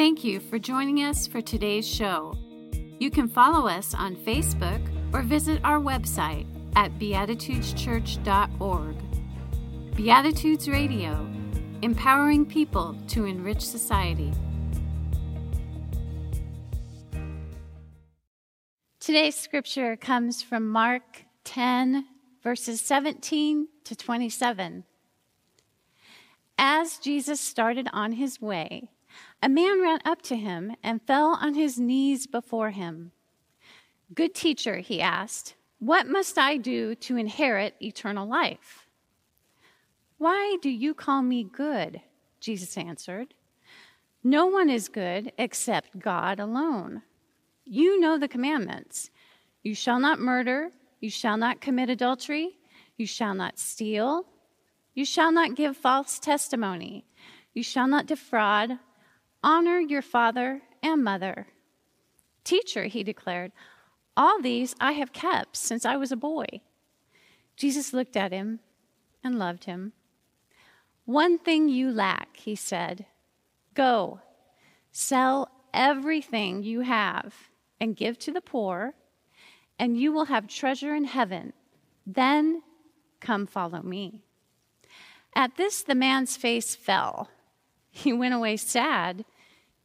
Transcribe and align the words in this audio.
Thank 0.00 0.24
you 0.24 0.40
for 0.40 0.58
joining 0.58 1.04
us 1.04 1.26
for 1.26 1.42
today's 1.42 1.86
show. 1.86 2.34
You 2.98 3.10
can 3.10 3.28
follow 3.28 3.68
us 3.68 3.92
on 3.92 4.16
Facebook 4.16 4.80
or 5.12 5.20
visit 5.20 5.60
our 5.62 5.78
website 5.78 6.46
at 6.74 6.98
beatitudeschurch.org. 6.98 8.96
Beatitudes 9.94 10.70
Radio, 10.70 11.28
empowering 11.82 12.46
people 12.46 12.96
to 13.08 13.26
enrich 13.26 13.60
society. 13.60 14.32
Today's 19.00 19.36
scripture 19.36 19.96
comes 19.96 20.42
from 20.42 20.66
Mark 20.66 21.26
10, 21.44 22.06
verses 22.42 22.80
17 22.80 23.68
to 23.84 23.94
27. 23.94 24.84
As 26.56 26.96
Jesus 26.96 27.38
started 27.38 27.86
on 27.92 28.12
his 28.12 28.40
way, 28.40 28.88
a 29.42 29.48
man 29.48 29.80
ran 29.80 30.00
up 30.04 30.22
to 30.22 30.36
him 30.36 30.76
and 30.82 31.00
fell 31.02 31.38
on 31.40 31.54
his 31.54 31.78
knees 31.78 32.26
before 32.26 32.70
him. 32.70 33.12
Good 34.14 34.34
teacher, 34.34 34.78
he 34.78 35.00
asked, 35.00 35.54
what 35.78 36.06
must 36.06 36.36
I 36.36 36.58
do 36.58 36.94
to 36.96 37.16
inherit 37.16 37.74
eternal 37.80 38.28
life? 38.28 38.86
Why 40.18 40.58
do 40.60 40.68
you 40.68 40.92
call 40.92 41.22
me 41.22 41.42
good? 41.44 42.02
Jesus 42.40 42.76
answered. 42.76 43.32
No 44.22 44.46
one 44.46 44.68
is 44.68 44.88
good 44.88 45.32
except 45.38 45.98
God 45.98 46.38
alone. 46.38 47.02
You 47.64 47.98
know 47.98 48.18
the 48.18 48.28
commandments 48.28 49.10
you 49.62 49.74
shall 49.74 49.98
not 49.98 50.18
murder, 50.18 50.70
you 51.00 51.08
shall 51.08 51.38
not 51.38 51.62
commit 51.62 51.88
adultery, 51.88 52.58
you 52.98 53.06
shall 53.06 53.34
not 53.34 53.58
steal, 53.58 54.26
you 54.94 55.06
shall 55.06 55.32
not 55.32 55.54
give 55.54 55.76
false 55.76 56.18
testimony, 56.18 57.06
you 57.54 57.62
shall 57.62 57.86
not 57.86 58.06
defraud, 58.06 58.78
honor 59.42 59.78
your 59.80 60.02
father 60.02 60.62
and 60.82 61.04
mother. 61.04 61.46
Teacher, 62.44 62.84
he 62.84 63.02
declared, 63.02 63.52
all 64.16 64.40
these 64.40 64.74
I 64.80 64.92
have 64.92 65.12
kept 65.12 65.56
since 65.56 65.84
I 65.86 65.96
was 65.96 66.12
a 66.12 66.16
boy. 66.16 66.46
Jesus 67.56 67.92
looked 67.92 68.16
at 68.16 68.32
him 68.32 68.60
and 69.22 69.38
loved 69.38 69.64
him. 69.64 69.92
One 71.04 71.38
thing 71.38 71.68
you 71.68 71.90
lack, 71.90 72.36
he 72.36 72.54
said. 72.54 73.06
Go, 73.74 74.20
sell 74.92 75.50
everything 75.72 76.62
you 76.62 76.80
have 76.80 77.34
and 77.80 77.96
give 77.96 78.18
to 78.20 78.32
the 78.32 78.40
poor, 78.40 78.94
and 79.78 79.98
you 79.98 80.12
will 80.12 80.26
have 80.26 80.46
treasure 80.46 80.94
in 80.94 81.04
heaven. 81.04 81.52
Then 82.06 82.62
come 83.20 83.46
follow 83.46 83.82
me. 83.82 84.22
At 85.34 85.56
this, 85.56 85.82
the 85.82 85.94
man's 85.94 86.36
face 86.36 86.74
fell. 86.74 87.30
He 87.92 88.12
went 88.12 88.34
away 88.34 88.56
sad 88.56 89.24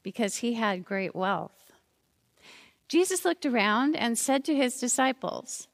because 0.03 0.37
he 0.37 0.53
had 0.53 0.85
great 0.85 1.15
wealth. 1.15 1.73
Jesus 2.87 3.25
looked 3.25 3.45
around 3.45 3.95
and 3.95 4.17
said 4.17 4.45
to 4.45 4.55
his 4.55 4.79
disciples, 4.79 5.67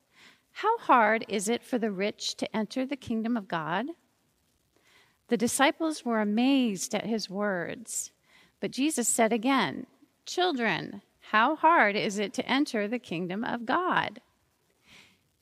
How 0.53 0.77
hard 0.77 1.25
is 1.27 1.49
it 1.49 1.63
for 1.63 1.77
the 1.77 1.91
rich 1.91 2.35
to 2.35 2.55
enter 2.55 2.85
the 2.85 2.95
kingdom 2.95 3.35
of 3.35 3.49
God? 3.49 3.87
The 5.27 5.37
disciples 5.37 6.05
were 6.05 6.21
amazed 6.21 6.95
at 6.95 7.05
his 7.05 7.29
words. 7.29 8.11
But 8.61 8.71
Jesus 8.71 9.07
said 9.07 9.33
again, 9.33 9.87
Children, 10.25 11.01
how 11.31 11.55
hard 11.55 11.95
is 11.95 12.17
it 12.17 12.33
to 12.35 12.45
enter 12.45 12.87
the 12.87 12.99
kingdom 12.99 13.43
of 13.43 13.65
God? 13.65 14.21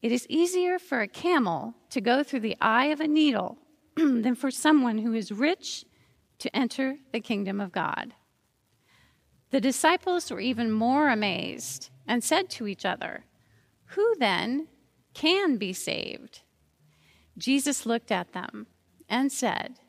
It 0.01 0.11
is 0.11 0.25
easier 0.29 0.79
for 0.79 1.01
a 1.01 1.07
camel 1.07 1.75
to 1.89 2.01
go 2.01 2.23
through 2.23 2.39
the 2.39 2.57
eye 2.61 2.85
of 2.85 3.01
a 3.01 3.07
needle 3.07 3.57
than 3.95 4.35
for 4.35 4.49
someone 4.49 4.99
who 4.99 5.13
is 5.13 5.31
rich 5.31 5.85
to 6.39 6.55
enter 6.55 6.97
the 7.11 7.19
kingdom 7.19 7.61
of 7.61 7.71
God. 7.71 8.13
The 9.51 9.61
disciples 9.61 10.31
were 10.31 10.39
even 10.39 10.71
more 10.71 11.09
amazed 11.09 11.89
and 12.07 12.23
said 12.23 12.49
to 12.51 12.67
each 12.67 12.85
other, 12.85 13.25
Who 13.87 14.15
then 14.19 14.67
can 15.13 15.57
be 15.57 15.73
saved? 15.73 16.41
Jesus 17.37 17.85
looked 17.85 18.11
at 18.11 18.33
them 18.33 18.67
and 19.07 19.31
said, 19.31 19.79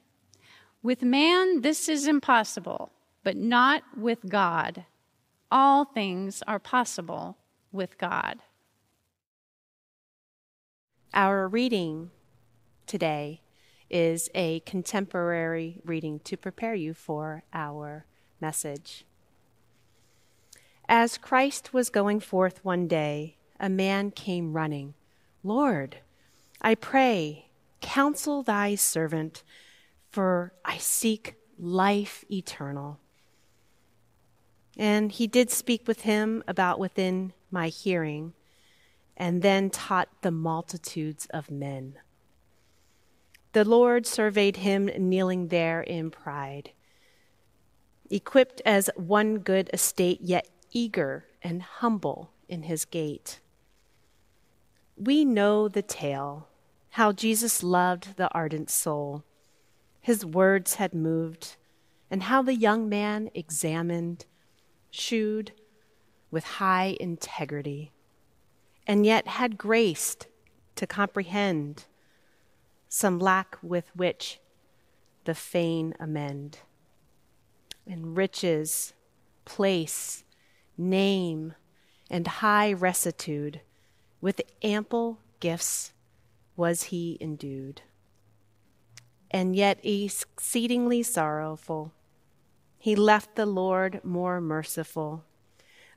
With 0.83 1.03
man 1.03 1.61
this 1.61 1.89
is 1.89 2.07
impossible, 2.07 2.91
but 3.23 3.37
not 3.37 3.83
with 3.97 4.29
God. 4.29 4.87
All 5.51 5.85
things 5.85 6.43
are 6.47 6.59
possible 6.59 7.37
with 7.73 7.99
God. 7.99 8.39
Our 11.13 11.49
reading 11.49 12.11
today 12.87 13.41
is 13.91 14.31
a 14.35 14.61
contemporary 14.61 15.81
reading 15.85 16.21
to 16.21 16.37
prepare 16.37 16.75
you 16.75 16.95
for 16.95 17.43
our 17.53 18.05
message. 18.41 19.05
As 20.89 21.19
Christ 21.19 21.73
was 21.73 21.91
going 21.91 22.21
forth 22.21 22.65
one 22.65 22.89
day, 22.89 23.37
a 23.59 23.69
man 23.69 24.11
came 24.11 24.53
running. 24.53 24.95
Lord, 25.45 25.99
I 26.63 26.75
pray, 26.75 27.47
counsel 27.81 28.43
thy 28.43 28.75
servant, 28.75 29.43
for 30.11 30.53
I 30.65 30.79
seek 30.79 31.35
life 31.59 32.25
eternal. 32.31 32.99
And 34.77 35.13
he 35.13 35.27
did 35.27 35.51
speak 35.51 35.87
with 35.87 36.03
him 36.03 36.43
about 36.49 36.79
within 36.79 37.33
my 37.51 37.69
hearing, 37.69 38.33
and 39.17 39.43
then 39.43 39.71
taught 39.71 40.09
the 40.23 40.31
multitudes 40.31 41.27
of 41.31 41.51
men. 41.51 41.99
The 43.53 43.65
Lord 43.65 44.07
surveyed 44.07 44.59
him 44.59 44.87
kneeling 44.87 45.49
there 45.49 45.83
in 45.83 46.11
pride, 46.13 46.71
equipped 48.09 48.63
as 48.65 48.91
one 48.95 49.39
good 49.39 49.69
estate, 49.73 50.21
yet 50.21 50.47
eager 50.71 51.27
and 51.43 51.61
humble 51.63 52.31
in 52.49 52.63
his 52.63 52.85
gait. 52.85 53.41
We 54.97 55.25
know 55.25 55.67
the 55.67 55.83
tale 55.83 56.47
how 56.91 57.13
Jesus 57.13 57.63
loved 57.63 58.17
the 58.17 58.33
ardent 58.33 58.71
soul. 58.71 59.25
His 60.01 60.25
words 60.25 60.75
had 60.75 60.95
moved, 60.95 61.57
and 62.11 62.25
how 62.25 62.43
the 62.43 62.55
young 62.55 62.89
man 62.89 63.31
examined, 63.35 64.27
shewed 64.91 65.53
with 66.31 66.45
high 66.45 66.97
integrity, 67.01 67.93
and 68.87 69.05
yet 69.05 69.27
had 69.27 69.59
graced 69.59 70.29
to 70.77 70.87
comprehend 70.87 71.87
some 72.93 73.21
lack 73.21 73.57
with 73.63 73.89
which 73.95 74.41
the 75.25 75.35
fain 75.35 75.95
amend. 76.01 76.59
In 77.87 78.15
riches, 78.15 78.93
place, 79.45 80.25
name, 80.77 81.55
and 82.11 82.27
high 82.27 82.73
rectitude, 82.73 83.61
with 84.21 84.43
ample 84.63 85.21
gifts 85.39 85.93
was 86.57 86.85
he 86.85 87.17
endued. 87.21 87.83
And 89.31 89.55
yet 89.55 89.79
exceedingly 89.85 91.05
sorrowful, 91.05 91.93
he 92.77 92.97
left 92.97 93.37
the 93.37 93.47
Lord 93.47 94.01
more 94.03 94.41
merciful. 94.41 95.25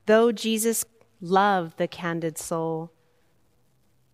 Though 0.06 0.30
Jesus 0.30 0.84
loved 1.20 1.76
the 1.76 1.88
candid 1.88 2.38
soul, 2.38 2.92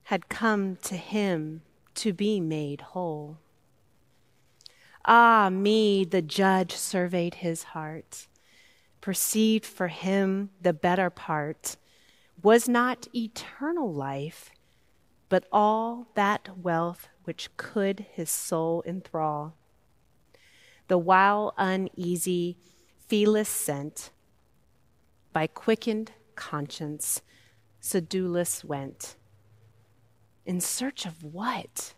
had 0.05 0.31
come 0.31 0.77
to 0.77 0.97
him 0.97 1.61
to 1.95 2.12
be 2.12 2.41
made 2.41 2.81
whole. 2.81 3.39
Ah, 5.05 5.49
me, 5.51 6.05
the 6.05 6.23
judge 6.23 6.75
surveyed 6.75 7.37
his 7.37 7.62
heart, 7.62 8.28
perceived 9.01 9.65
for 9.65 9.89
him 9.89 10.51
the 10.61 10.73
better 10.73 11.11
part, 11.11 11.77
was 12.43 12.69
not 12.69 13.09
eternal 13.15 13.93
life, 13.93 14.51
but 15.28 15.47
all 15.53 16.09
that 16.15 16.59
wealth 16.59 17.09
which 17.25 17.55
could 17.56 18.07
his 18.12 18.31
soul 18.31 18.83
enthrall. 18.87 19.55
The 20.89 20.99
while 20.99 21.55
uneasy, 21.57 22.57
feeless 23.07 23.48
sent, 23.48 24.10
by 25.33 25.47
quickened 25.47 26.13
conscience, 26.34 27.22
sedulous 27.81 28.65
went 28.65 29.16
in 30.51 30.61
search 30.61 31.07
of 31.07 31.23
what? 31.23 31.95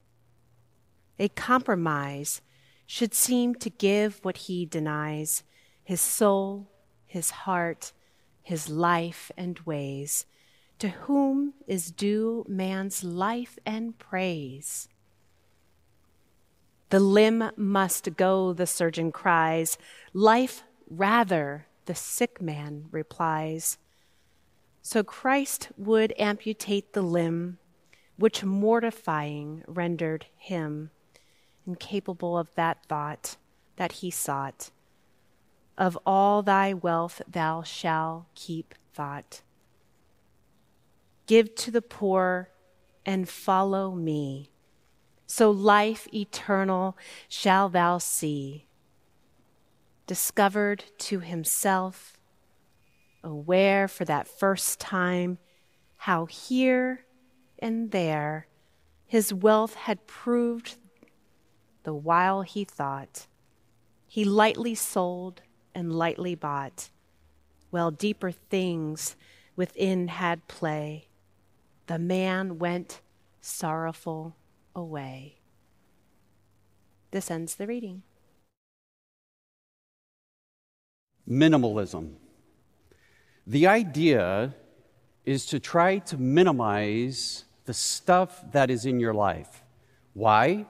A 1.18 1.30
compromise 1.30 2.42
should 2.86 3.14
seem 3.14 3.54
to 3.54 3.70
give 3.70 4.22
what 4.22 4.36
he 4.36 4.66
denies 4.66 5.42
his 5.82 6.02
soul, 6.02 6.68
his 7.06 7.30
heart, 7.30 7.94
his 8.42 8.68
life 8.68 9.32
and 9.38 9.58
ways. 9.60 10.26
To 10.80 10.90
whom 10.90 11.54
is 11.66 11.90
due 11.90 12.44
man's 12.46 13.02
life 13.02 13.58
and 13.64 13.98
praise? 13.98 14.86
The 16.90 17.00
limb 17.00 17.52
must 17.56 18.16
go, 18.18 18.52
the 18.52 18.66
surgeon 18.66 19.12
cries. 19.12 19.78
Life 20.12 20.62
rather, 20.90 21.68
the 21.86 21.94
sick 21.94 22.42
man 22.42 22.84
replies. 22.90 23.78
So 24.82 25.02
Christ 25.02 25.70
would 25.78 26.12
amputate 26.18 26.92
the 26.92 27.00
limb 27.00 27.56
which 28.16 28.44
mortifying 28.44 29.64
rendered 29.66 30.26
him 30.36 30.90
incapable 31.66 32.36
of 32.36 32.54
that 32.54 32.84
thought 32.86 33.36
that 33.76 33.92
he 33.92 34.10
sought. 34.10 34.70
of 35.78 35.98
all 36.04 36.42
thy 36.42 36.74
wealth 36.74 37.22
thou 37.26 37.62
shalt 37.62 38.26
keep 38.34 38.74
thought. 38.92 39.42
Give 41.26 41.54
to 41.56 41.70
the 41.70 41.82
poor 41.82 42.50
and 43.06 43.28
follow 43.28 43.94
me. 43.94 44.50
So 45.26 45.50
life 45.50 46.06
eternal 46.12 46.96
shall 47.28 47.68
thou 47.68 47.98
see. 47.98 48.66
Discovered 50.06 50.84
to 50.98 51.20
himself, 51.20 52.18
aware 53.24 53.88
for 53.88 54.04
that 54.04 54.28
first 54.28 54.78
time 54.78 55.38
how 55.98 56.26
here 56.26 57.06
and 57.62 57.92
there 57.92 58.48
his 59.06 59.32
wealth 59.32 59.74
had 59.74 60.06
proved 60.06 60.76
the 61.82 61.92
while 61.92 62.40
he 62.40 62.64
thought. 62.64 63.26
He 64.06 64.24
lightly 64.24 64.74
sold 64.74 65.42
and 65.74 65.92
lightly 65.92 66.34
bought, 66.34 66.88
while 67.68 67.90
deeper 67.90 68.30
things 68.30 69.16
within 69.54 70.08
had 70.08 70.48
play. 70.48 71.08
The 71.88 71.98
man 71.98 72.58
went 72.58 73.02
sorrowful 73.42 74.34
away. 74.74 75.40
This 77.10 77.30
ends 77.30 77.56
the 77.56 77.66
reading. 77.66 78.02
Minimalism. 81.28 82.14
The 83.46 83.66
idea 83.66 84.54
is 85.26 85.44
to 85.46 85.60
try 85.60 85.98
to 85.98 86.16
minimize 86.16 87.44
the 87.64 87.74
stuff 87.74 88.42
that 88.52 88.70
is 88.70 88.86
in 88.86 89.00
your 89.00 89.14
life. 89.14 89.62
Why? 90.14 90.66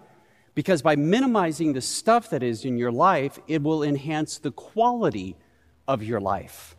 Because 0.55 0.83
by 0.83 0.97
minimizing 0.97 1.73
the 1.73 1.81
stuff 1.81 2.31
that 2.31 2.43
is 2.43 2.65
in 2.65 2.77
your 2.77 2.93
life, 2.93 3.39
it 3.49 3.63
will 3.63 3.83
enhance 3.83 4.39
the 4.39 4.53
quality 4.53 5.37
of 5.89 6.03
your 6.03 6.21
life. 6.21 6.77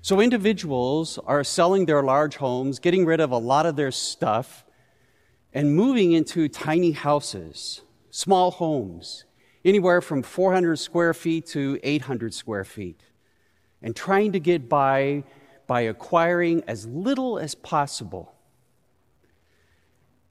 So 0.00 0.20
individuals 0.20 1.18
are 1.18 1.42
selling 1.42 1.86
their 1.86 2.02
large 2.02 2.36
homes, 2.36 2.78
getting 2.78 3.06
rid 3.06 3.20
of 3.20 3.30
a 3.30 3.38
lot 3.38 3.66
of 3.66 3.74
their 3.74 3.90
stuff, 3.90 4.64
and 5.52 5.74
moving 5.74 6.12
into 6.12 6.48
tiny 6.48 6.92
houses, 6.92 7.82
small 8.10 8.50
homes, 8.50 9.24
anywhere 9.64 10.00
from 10.00 10.22
400 10.22 10.76
square 10.76 11.14
feet 11.14 11.46
to 11.46 11.78
800 11.82 12.34
square 12.34 12.64
feet, 12.64 13.00
and 13.82 13.96
trying 13.96 14.32
to 14.32 14.40
get 14.40 14.68
by 14.68 15.24
by 15.66 15.82
acquiring 15.82 16.62
as 16.66 16.86
little 16.86 17.38
as 17.38 17.54
possible. 17.54 18.33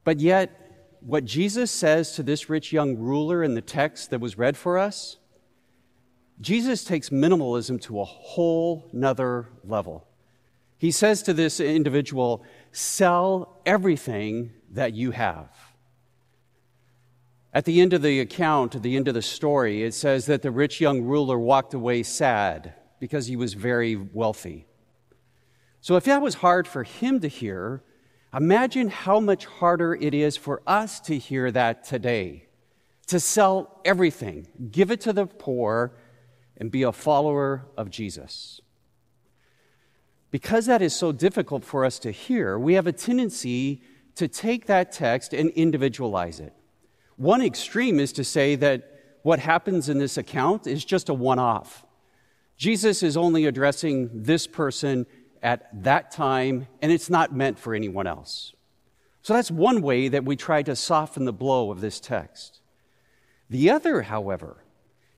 But 0.03 0.19
yet, 0.19 0.97
what 0.99 1.25
Jesus 1.25 1.71
says 1.71 2.13
to 2.13 2.23
this 2.23 2.49
rich 2.49 2.71
young 2.71 2.97
ruler 2.97 3.43
in 3.43 3.55
the 3.55 3.61
text 3.61 4.09
that 4.09 4.19
was 4.19 4.37
read 4.37 4.57
for 4.57 4.77
us, 4.77 5.17
Jesus 6.41 6.83
takes 6.83 7.09
minimalism 7.09 7.81
to 7.83 7.99
a 7.99 8.05
whole 8.05 8.89
nother 8.91 9.49
level. 9.63 10.07
He 10.77 10.91
says 10.91 11.21
to 11.23 11.33
this 11.33 11.59
individual, 11.59 12.43
Sell 12.71 13.61
everything 13.65 14.51
that 14.71 14.93
you 14.93 15.11
have. 15.11 15.49
At 17.53 17.65
the 17.65 17.81
end 17.81 17.93
of 17.93 18.01
the 18.01 18.19
account, 18.19 18.75
at 18.75 18.81
the 18.81 18.95
end 18.95 19.07
of 19.07 19.13
the 19.13 19.21
story, 19.21 19.83
it 19.83 19.93
says 19.93 20.25
that 20.25 20.41
the 20.41 20.51
rich 20.51 20.81
young 20.81 21.03
ruler 21.03 21.37
walked 21.37 21.73
away 21.73 22.01
sad 22.03 22.73
because 22.99 23.27
he 23.27 23.35
was 23.35 23.53
very 23.53 23.95
wealthy. 23.95 24.65
So, 25.79 25.95
if 25.95 26.05
that 26.05 26.21
was 26.21 26.35
hard 26.35 26.67
for 26.67 26.83
him 26.83 27.19
to 27.19 27.27
hear, 27.27 27.83
Imagine 28.33 28.89
how 28.89 29.19
much 29.19 29.45
harder 29.45 29.93
it 29.93 30.13
is 30.13 30.35
for 30.35 30.61
us 30.65 30.99
to 31.01 31.17
hear 31.17 31.51
that 31.51 31.83
today. 31.83 32.47
To 33.07 33.19
sell 33.19 33.79
everything, 33.85 34.47
give 34.71 34.89
it 34.89 35.01
to 35.01 35.13
the 35.13 35.27
poor, 35.27 35.93
and 36.57 36.71
be 36.71 36.83
a 36.83 36.91
follower 36.91 37.67
of 37.77 37.89
Jesus. 37.89 38.61
Because 40.31 40.65
that 40.65 40.81
is 40.81 40.95
so 40.95 41.11
difficult 41.11 41.63
for 41.63 41.85
us 41.85 41.99
to 41.99 42.11
hear, 42.11 42.57
we 42.57 42.73
have 42.73 42.87
a 42.87 42.91
tendency 42.91 43.81
to 44.15 44.27
take 44.27 44.65
that 44.65 44.91
text 44.91 45.33
and 45.33 45.51
individualize 45.51 46.39
it. 46.39 46.53
One 47.17 47.41
extreme 47.41 47.99
is 47.99 48.11
to 48.13 48.23
say 48.23 48.55
that 48.55 49.19
what 49.21 49.39
happens 49.39 49.89
in 49.89 49.99
this 49.99 50.17
account 50.17 50.65
is 50.65 50.83
just 50.83 51.09
a 51.09 51.13
one 51.13 51.39
off. 51.39 51.85
Jesus 52.57 53.03
is 53.03 53.15
only 53.17 53.45
addressing 53.45 54.09
this 54.11 54.47
person 54.47 55.05
at 55.43 55.83
that 55.83 56.09
time, 56.09 56.67
and 56.81 56.91
it's 56.91 57.09
not 57.09 57.35
meant 57.35 57.59
for 57.59 57.75
anyone 57.75 58.07
else. 58.07 58.53
So 59.21 59.33
that's 59.33 59.51
one 59.51 59.81
way 59.81 60.07
that 60.07 60.25
we 60.25 60.35
try 60.35 60.63
to 60.63 60.75
soften 60.75 61.25
the 61.25 61.33
blow 61.33 61.69
of 61.69 61.81
this 61.81 61.99
text. 61.99 62.61
The 63.49 63.69
other, 63.69 64.03
however, 64.03 64.63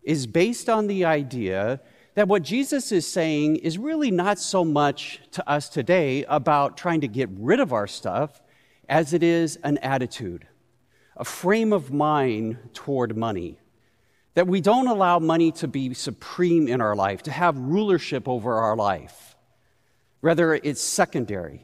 is 0.03 0.27
based 0.27 0.67
on 0.67 0.87
the 0.87 1.05
idea 1.05 1.79
that 2.15 2.27
what 2.27 2.43
Jesus 2.43 2.91
is 2.91 3.05
saying 3.05 3.57
is 3.57 3.77
really 3.77 4.09
not 4.09 4.39
so 4.39 4.65
much 4.65 5.21
to 5.31 5.47
us 5.49 5.69
today 5.69 6.23
about 6.25 6.77
trying 6.77 7.01
to 7.01 7.07
get 7.07 7.29
rid 7.31 7.59
of 7.59 7.71
our 7.71 7.87
stuff 7.87 8.41
as 8.89 9.13
it 9.13 9.21
is 9.21 9.57
an 9.57 9.77
attitude, 9.79 10.47
a 11.17 11.25
frame 11.25 11.71
of 11.71 11.91
mind 11.91 12.57
toward 12.73 13.15
money. 13.15 13.59
That 14.33 14.47
we 14.47 14.59
don't 14.59 14.87
allow 14.87 15.19
money 15.19 15.51
to 15.53 15.67
be 15.67 15.93
supreme 15.93 16.67
in 16.67 16.81
our 16.81 16.95
life, 16.95 17.23
to 17.23 17.31
have 17.31 17.57
rulership 17.57 18.27
over 18.27 18.55
our 18.55 18.75
life 18.75 19.34
Rather, 20.25 20.55
it's 20.55 20.81
secondary. 20.81 21.63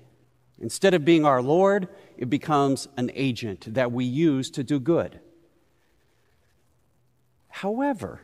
Instead 0.59 0.93
of 0.93 1.03
being 1.03 1.25
our 1.25 1.41
Lord, 1.41 1.87
it 2.15 2.29
becomes 2.29 2.87
an 2.95 3.09
agent 3.15 3.73
that 3.73 3.91
we 3.91 4.05
use 4.05 4.51
to 4.51 4.63
do 4.63 4.79
good. 4.79 5.19
However, 7.49 8.21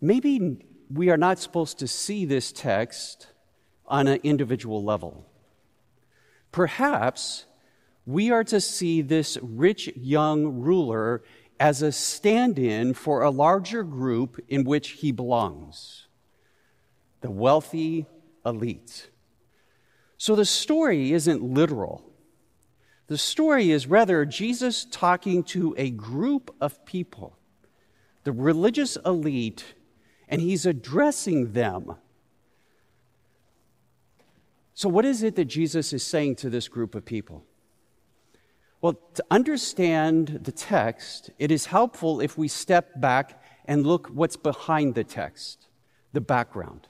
maybe 0.00 0.64
we 0.88 1.10
are 1.10 1.16
not 1.16 1.40
supposed 1.40 1.80
to 1.80 1.88
see 1.88 2.24
this 2.24 2.52
text 2.52 3.26
on 3.84 4.06
an 4.06 4.20
individual 4.22 4.84
level. 4.84 5.26
Perhaps 6.52 7.46
we 8.06 8.30
are 8.30 8.44
to 8.44 8.60
see 8.60 9.02
this 9.02 9.36
rich 9.42 9.88
young 9.96 10.60
ruler 10.60 11.24
as 11.58 11.82
a 11.82 11.90
stand 11.90 12.60
in 12.60 12.94
for 12.94 13.22
a 13.22 13.30
larger 13.30 13.82
group 13.82 14.38
in 14.46 14.62
which 14.62 14.90
he 14.90 15.10
belongs 15.10 16.06
the 17.20 17.30
wealthy, 17.32 18.06
elite. 18.48 19.10
So 20.16 20.34
the 20.34 20.44
story 20.44 21.12
isn't 21.12 21.42
literal. 21.42 22.04
The 23.06 23.18
story 23.18 23.70
is 23.70 23.86
rather 23.86 24.24
Jesus 24.24 24.84
talking 24.90 25.42
to 25.44 25.74
a 25.78 25.90
group 25.90 26.54
of 26.60 26.84
people, 26.84 27.38
the 28.24 28.32
religious 28.32 28.96
elite, 29.06 29.74
and 30.28 30.40
he's 30.42 30.66
addressing 30.66 31.52
them. 31.52 31.94
So, 34.74 34.88
what 34.88 35.04
is 35.04 35.22
it 35.22 35.36
that 35.36 35.46
Jesus 35.46 35.92
is 35.92 36.02
saying 36.02 36.36
to 36.36 36.50
this 36.50 36.68
group 36.68 36.94
of 36.94 37.04
people? 37.04 37.44
Well, 38.80 39.00
to 39.14 39.24
understand 39.30 40.40
the 40.42 40.52
text, 40.52 41.30
it 41.38 41.50
is 41.50 41.66
helpful 41.66 42.20
if 42.20 42.38
we 42.38 42.46
step 42.46 43.00
back 43.00 43.42
and 43.64 43.86
look 43.86 44.06
what's 44.08 44.36
behind 44.36 44.94
the 44.94 45.02
text, 45.02 45.66
the 46.12 46.20
background. 46.20 46.86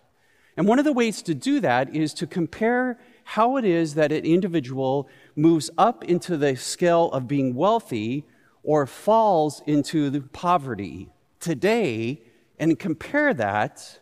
And 0.58 0.66
one 0.66 0.80
of 0.80 0.84
the 0.84 0.92
ways 0.92 1.22
to 1.22 1.36
do 1.36 1.60
that 1.60 1.94
is 1.94 2.12
to 2.14 2.26
compare 2.26 2.98
how 3.22 3.58
it 3.58 3.64
is 3.64 3.94
that 3.94 4.10
an 4.10 4.24
individual 4.24 5.08
moves 5.36 5.70
up 5.78 6.02
into 6.02 6.36
the 6.36 6.56
scale 6.56 7.12
of 7.12 7.28
being 7.28 7.54
wealthy 7.54 8.24
or 8.64 8.84
falls 8.84 9.62
into 9.68 10.10
the 10.10 10.20
poverty 10.20 11.10
today 11.38 12.22
and 12.58 12.76
compare 12.76 13.32
that 13.34 14.00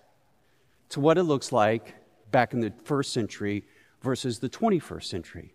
to 0.88 0.98
what 0.98 1.18
it 1.18 1.24
looks 1.24 1.52
like 1.52 1.94
back 2.30 2.54
in 2.54 2.60
the 2.60 2.72
first 2.84 3.12
century 3.12 3.62
versus 4.00 4.38
the 4.38 4.48
21st 4.48 5.04
century. 5.04 5.54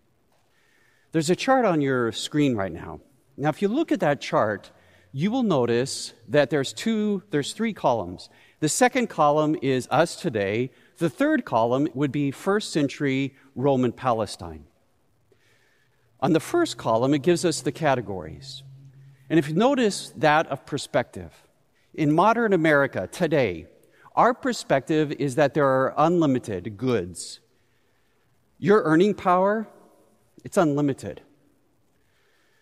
There's 1.10 1.30
a 1.30 1.36
chart 1.36 1.64
on 1.64 1.80
your 1.80 2.12
screen 2.12 2.54
right 2.54 2.72
now. 2.72 3.00
Now, 3.36 3.48
if 3.48 3.60
you 3.60 3.66
look 3.66 3.90
at 3.90 3.98
that 4.00 4.20
chart, 4.20 4.70
you 5.12 5.30
will 5.30 5.42
notice 5.42 6.14
that 6.28 6.48
there's 6.48 6.72
two, 6.72 7.22
there's 7.30 7.52
three 7.52 7.74
columns. 7.74 8.30
The 8.60 8.68
second 8.68 9.08
column 9.08 9.56
is 9.60 9.86
us 9.90 10.16
today, 10.16 10.70
the 11.02 11.10
third 11.10 11.44
column 11.44 11.88
would 11.94 12.12
be 12.12 12.30
first 12.30 12.72
century 12.72 13.34
Roman 13.56 13.90
Palestine. 13.90 14.66
On 16.20 16.32
the 16.32 16.38
first 16.38 16.78
column, 16.78 17.12
it 17.12 17.22
gives 17.22 17.44
us 17.44 17.60
the 17.60 17.72
categories. 17.72 18.62
And 19.28 19.36
if 19.36 19.48
you 19.48 19.56
notice 19.56 20.12
that 20.16 20.46
of 20.46 20.64
perspective, 20.64 21.32
in 21.92 22.12
modern 22.12 22.52
America 22.52 23.08
today, 23.10 23.66
our 24.14 24.32
perspective 24.32 25.10
is 25.10 25.34
that 25.34 25.54
there 25.54 25.66
are 25.66 25.92
unlimited 25.98 26.76
goods. 26.76 27.40
Your 28.60 28.82
earning 28.84 29.14
power, 29.14 29.66
it's 30.44 30.56
unlimited. 30.56 31.20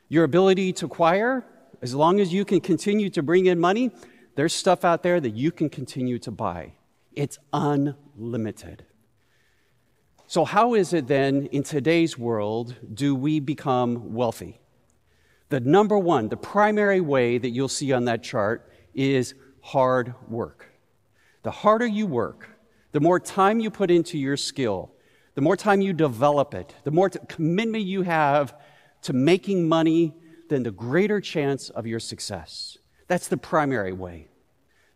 Your 0.08 0.24
ability 0.24 0.72
to 0.74 0.86
acquire, 0.86 1.44
as 1.82 1.94
long 1.94 2.20
as 2.20 2.32
you 2.32 2.46
can 2.46 2.62
continue 2.62 3.10
to 3.10 3.22
bring 3.22 3.44
in 3.44 3.60
money, 3.60 3.90
there's 4.34 4.54
stuff 4.54 4.82
out 4.82 5.02
there 5.02 5.20
that 5.20 5.34
you 5.34 5.52
can 5.52 5.68
continue 5.68 6.18
to 6.20 6.30
buy. 6.30 6.72
It's 7.12 7.38
unlimited. 7.52 8.84
So, 10.26 10.44
how 10.44 10.74
is 10.74 10.92
it 10.92 11.08
then 11.08 11.46
in 11.46 11.64
today's 11.64 12.16
world 12.16 12.76
do 12.94 13.14
we 13.16 13.40
become 13.40 14.14
wealthy? 14.14 14.60
The 15.48 15.58
number 15.58 15.98
one, 15.98 16.28
the 16.28 16.36
primary 16.36 17.00
way 17.00 17.38
that 17.38 17.50
you'll 17.50 17.68
see 17.68 17.92
on 17.92 18.04
that 18.04 18.22
chart 18.22 18.70
is 18.94 19.34
hard 19.60 20.14
work. 20.28 20.70
The 21.42 21.50
harder 21.50 21.86
you 21.86 22.06
work, 22.06 22.48
the 22.92 23.00
more 23.00 23.18
time 23.18 23.58
you 23.58 23.70
put 23.70 23.90
into 23.90 24.16
your 24.16 24.36
skill, 24.36 24.92
the 25.34 25.40
more 25.40 25.56
time 25.56 25.80
you 25.80 25.92
develop 25.92 26.54
it, 26.54 26.74
the 26.84 26.92
more 26.92 27.10
t- 27.10 27.18
commitment 27.28 27.84
you 27.84 28.02
have 28.02 28.54
to 29.02 29.12
making 29.12 29.68
money, 29.68 30.14
then 30.48 30.62
the 30.62 30.70
greater 30.70 31.20
chance 31.20 31.70
of 31.70 31.86
your 31.86 32.00
success. 32.00 32.78
That's 33.08 33.26
the 33.26 33.36
primary 33.36 33.92
way. 33.92 34.29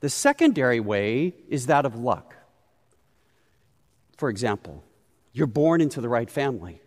The 0.05 0.11
secondary 0.11 0.81
way 0.81 1.33
is 1.49 1.65
that 1.65 1.87
of 1.87 1.97
luck. 1.97 2.37
For 4.19 4.29
example, 4.29 4.85
you're 5.33 5.47
born 5.47 5.81
into 5.81 6.03
the 6.03 6.11
right 6.11 6.31
family, 6.31 6.83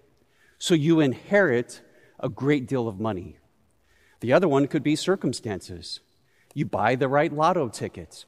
so 0.60 0.76
you 0.76 1.00
inherit 1.00 1.82
a 2.20 2.30
great 2.30 2.68
deal 2.68 2.88
of 2.88 3.00
money. 3.00 3.40
The 4.20 4.34
other 4.34 4.48
one 4.48 4.68
could 4.68 4.84
be 4.84 4.96
circumstances. 4.96 6.00
You 6.54 6.66
buy 6.66 6.94
the 6.94 7.08
right 7.08 7.34
lotto 7.34 7.70
tickets. 7.70 8.28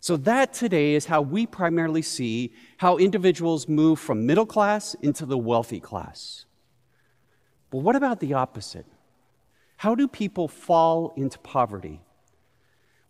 So, 0.00 0.18
that 0.18 0.52
today 0.52 0.92
is 0.92 1.06
how 1.06 1.22
we 1.22 1.46
primarily 1.46 2.02
see 2.02 2.52
how 2.76 2.98
individuals 2.98 3.68
move 3.68 3.98
from 3.98 4.26
middle 4.26 4.44
class 4.44 4.92
into 5.00 5.24
the 5.24 5.38
wealthy 5.38 5.80
class. 5.80 6.44
But 7.70 7.78
what 7.78 7.96
about 7.96 8.20
the 8.20 8.34
opposite? 8.34 8.84
How 9.78 9.94
do 9.94 10.06
people 10.06 10.46
fall 10.46 11.14
into 11.16 11.38
poverty? 11.38 12.02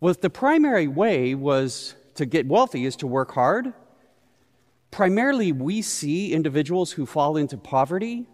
Well, 0.00 0.10
if 0.10 0.20
the 0.20 0.30
primary 0.30 0.86
way 0.86 1.34
was 1.34 1.96
to 2.14 2.24
get 2.24 2.46
wealthy 2.46 2.84
is 2.84 2.96
to 2.96 3.06
work 3.06 3.32
hard, 3.32 3.72
primarily 4.90 5.50
we 5.50 5.82
see 5.82 6.32
individuals 6.32 6.92
who 6.92 7.04
fall 7.04 7.36
into 7.36 7.56
poverty, 7.56 8.28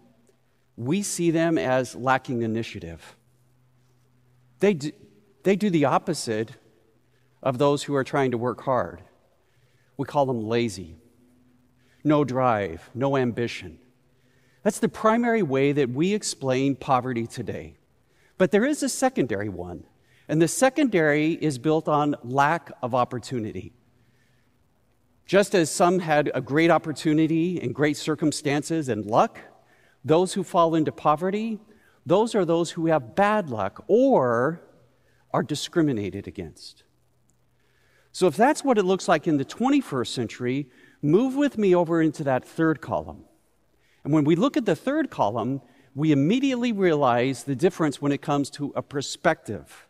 we 0.77 1.01
see 1.01 1.31
them 1.31 1.57
as 1.57 1.95
lacking 1.95 2.43
initiative. 2.43 3.15
They 4.59 4.75
do, 4.75 4.91
they 5.43 5.55
do 5.55 5.69
the 5.69 5.85
opposite 5.85 6.51
of 7.41 7.57
those 7.57 7.83
who 7.83 7.95
are 7.95 8.03
trying 8.03 8.31
to 8.31 8.37
work 8.37 8.61
hard. 8.61 9.01
We 9.97 10.05
call 10.05 10.25
them 10.25 10.41
lazy, 10.41 10.97
no 12.03 12.23
drive, 12.23 12.89
no 12.93 13.17
ambition. 13.17 13.79
That's 14.61 14.79
the 14.79 14.89
primary 14.89 15.43
way 15.43 15.71
that 15.71 15.89
we 15.89 16.13
explain 16.13 16.75
poverty 16.75 17.27
today. 17.27 17.77
But 18.37 18.51
there 18.51 18.65
is 18.65 18.83
a 18.83 18.89
secondary 18.89 19.49
one, 19.49 19.85
and 20.27 20.41
the 20.41 20.47
secondary 20.47 21.33
is 21.33 21.57
built 21.57 21.87
on 21.87 22.15
lack 22.23 22.71
of 22.81 22.95
opportunity. 22.95 23.73
Just 25.25 25.55
as 25.55 25.71
some 25.71 25.99
had 25.99 26.31
a 26.33 26.41
great 26.41 26.69
opportunity 26.69 27.59
and 27.59 27.73
great 27.73 27.97
circumstances 27.97 28.89
and 28.89 29.05
luck, 29.05 29.39
those 30.03 30.33
who 30.33 30.43
fall 30.43 30.75
into 30.75 30.91
poverty, 30.91 31.59
those 32.05 32.35
are 32.35 32.45
those 32.45 32.71
who 32.71 32.87
have 32.87 33.15
bad 33.15 33.49
luck 33.49 33.83
or 33.87 34.61
are 35.33 35.43
discriminated 35.43 36.27
against. 36.27 36.83
So, 38.11 38.27
if 38.27 38.37
that's 38.37 38.63
what 38.63 38.77
it 38.77 38.83
looks 38.83 39.07
like 39.07 39.27
in 39.27 39.37
the 39.37 39.43
21st 39.43 40.07
century, 40.07 40.69
move 41.01 41.35
with 41.35 41.57
me 41.57 41.75
over 41.75 42.01
into 42.01 42.23
that 42.23 42.45
third 42.45 42.79
column. 42.79 43.25
And 44.03 44.13
when 44.13 44.23
we 44.23 44.35
look 44.35 44.55
at 44.55 44.65
the 44.65 44.75
third 44.75 45.09
column, 45.09 45.61
we 45.95 46.11
immediately 46.11 46.71
realize 46.71 47.43
the 47.43 47.55
difference 47.55 48.01
when 48.01 48.11
it 48.11 48.21
comes 48.21 48.49
to 48.51 48.71
a 48.75 48.81
perspective. 48.81 49.87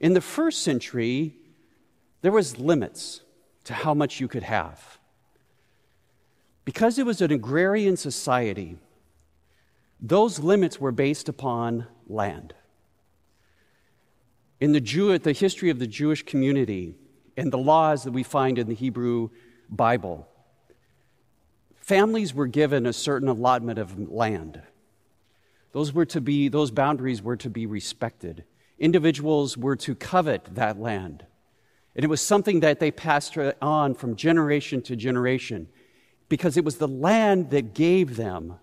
In 0.00 0.14
the 0.14 0.20
first 0.20 0.62
century, 0.62 1.36
there 2.22 2.32
was 2.32 2.58
limits 2.58 3.22
to 3.64 3.74
how 3.74 3.94
much 3.94 4.20
you 4.20 4.28
could 4.28 4.44
have. 4.44 4.98
Because 6.64 6.98
it 6.98 7.06
was 7.06 7.20
an 7.20 7.32
agrarian 7.32 7.96
society, 7.96 8.76
those 10.00 10.38
limits 10.38 10.80
were 10.80 10.92
based 10.92 11.28
upon 11.28 11.86
land. 12.06 12.54
In 14.60 14.72
the, 14.72 14.80
Jew, 14.80 15.16
the 15.18 15.32
history 15.32 15.70
of 15.70 15.78
the 15.78 15.86
Jewish 15.86 16.24
community 16.24 16.94
and 17.36 17.52
the 17.52 17.58
laws 17.58 18.04
that 18.04 18.12
we 18.12 18.22
find 18.22 18.58
in 18.58 18.68
the 18.68 18.74
Hebrew 18.74 19.30
Bible, 19.68 20.28
families 21.76 22.34
were 22.34 22.46
given 22.46 22.86
a 22.86 22.92
certain 22.92 23.28
allotment 23.28 23.78
of 23.78 24.10
land. 24.10 24.60
Those 25.72 25.92
were 25.92 26.06
to 26.06 26.20
be, 26.20 26.48
those 26.48 26.70
boundaries 26.70 27.22
were 27.22 27.36
to 27.36 27.50
be 27.50 27.66
respected. 27.66 28.44
Individuals 28.78 29.56
were 29.56 29.76
to 29.76 29.94
covet 29.94 30.54
that 30.54 30.78
land. 30.78 31.24
And 31.94 32.04
it 32.04 32.08
was 32.08 32.20
something 32.20 32.60
that 32.60 32.78
they 32.78 32.90
passed 32.90 33.36
on 33.60 33.94
from 33.94 34.14
generation 34.14 34.82
to 34.82 34.94
generation 34.94 35.68
because 36.28 36.56
it 36.56 36.64
was 36.64 36.76
the 36.76 36.88
land 36.88 37.50
that 37.50 37.74
gave 37.74 38.16
them 38.16 38.54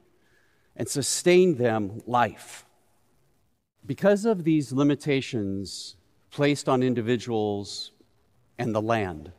and 0.75 0.87
sustained 0.87 1.57
them 1.57 2.01
life. 2.05 2.65
Because 3.85 4.25
of 4.25 4.43
these 4.43 4.71
limitations 4.71 5.95
placed 6.31 6.69
on 6.69 6.81
individuals 6.81 7.91
and 8.57 8.73
the 8.73 8.81
land, 8.81 9.31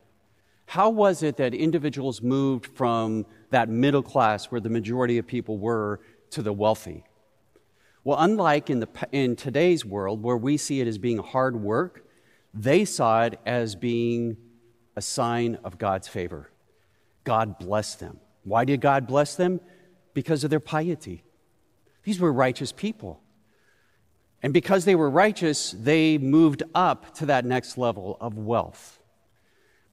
how 0.67 0.89
was 0.89 1.23
it 1.23 1.37
that 1.37 1.53
individuals 1.53 2.21
moved 2.21 2.67
from 2.67 3.25
that 3.49 3.69
middle 3.69 4.03
class 4.03 4.45
where 4.45 4.61
the 4.61 4.69
majority 4.69 5.17
of 5.17 5.25
people 5.25 5.57
were 5.57 6.01
to 6.31 6.41
the 6.41 6.53
wealthy? 6.53 7.03
Well, 8.07 8.19
unlike 8.21 8.69
in, 8.69 8.79
the, 8.79 8.87
in 9.11 9.35
today's 9.35 9.83
world 9.83 10.23
where 10.23 10.37
we 10.37 10.55
see 10.55 10.79
it 10.79 10.87
as 10.87 10.97
being 10.97 11.17
hard 11.17 11.57
work, 11.57 12.07
they 12.53 12.85
saw 12.85 13.25
it 13.25 13.37
as 13.45 13.75
being 13.75 14.37
a 14.95 15.01
sign 15.01 15.59
of 15.65 15.77
God's 15.77 16.07
favor. 16.07 16.49
God 17.25 17.59
blessed 17.59 17.99
them. 17.99 18.21
Why 18.45 18.63
did 18.63 18.79
God 18.79 19.07
bless 19.07 19.35
them? 19.35 19.59
Because 20.13 20.45
of 20.45 20.49
their 20.49 20.61
piety. 20.61 21.25
These 22.03 22.21
were 22.21 22.31
righteous 22.31 22.71
people. 22.71 23.19
And 24.41 24.53
because 24.53 24.85
they 24.85 24.95
were 24.95 25.09
righteous, 25.09 25.75
they 25.77 26.17
moved 26.17 26.63
up 26.73 27.13
to 27.15 27.25
that 27.25 27.43
next 27.43 27.77
level 27.77 28.15
of 28.21 28.37
wealth. 28.37 29.01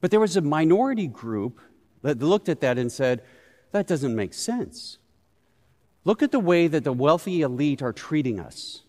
But 0.00 0.12
there 0.12 0.20
was 0.20 0.36
a 0.36 0.40
minority 0.40 1.08
group 1.08 1.60
that 2.02 2.20
looked 2.20 2.48
at 2.48 2.60
that 2.60 2.78
and 2.78 2.92
said, 2.92 3.24
that 3.72 3.88
doesn't 3.88 4.14
make 4.14 4.34
sense. 4.34 4.98
Look 6.04 6.22
at 6.22 6.32
the 6.32 6.40
way 6.40 6.66
that 6.66 6.84
the 6.84 6.92
wealthy 6.92 7.42
elite 7.42 7.82
are 7.82 7.92
treating 7.92 8.38
us. 8.38 8.82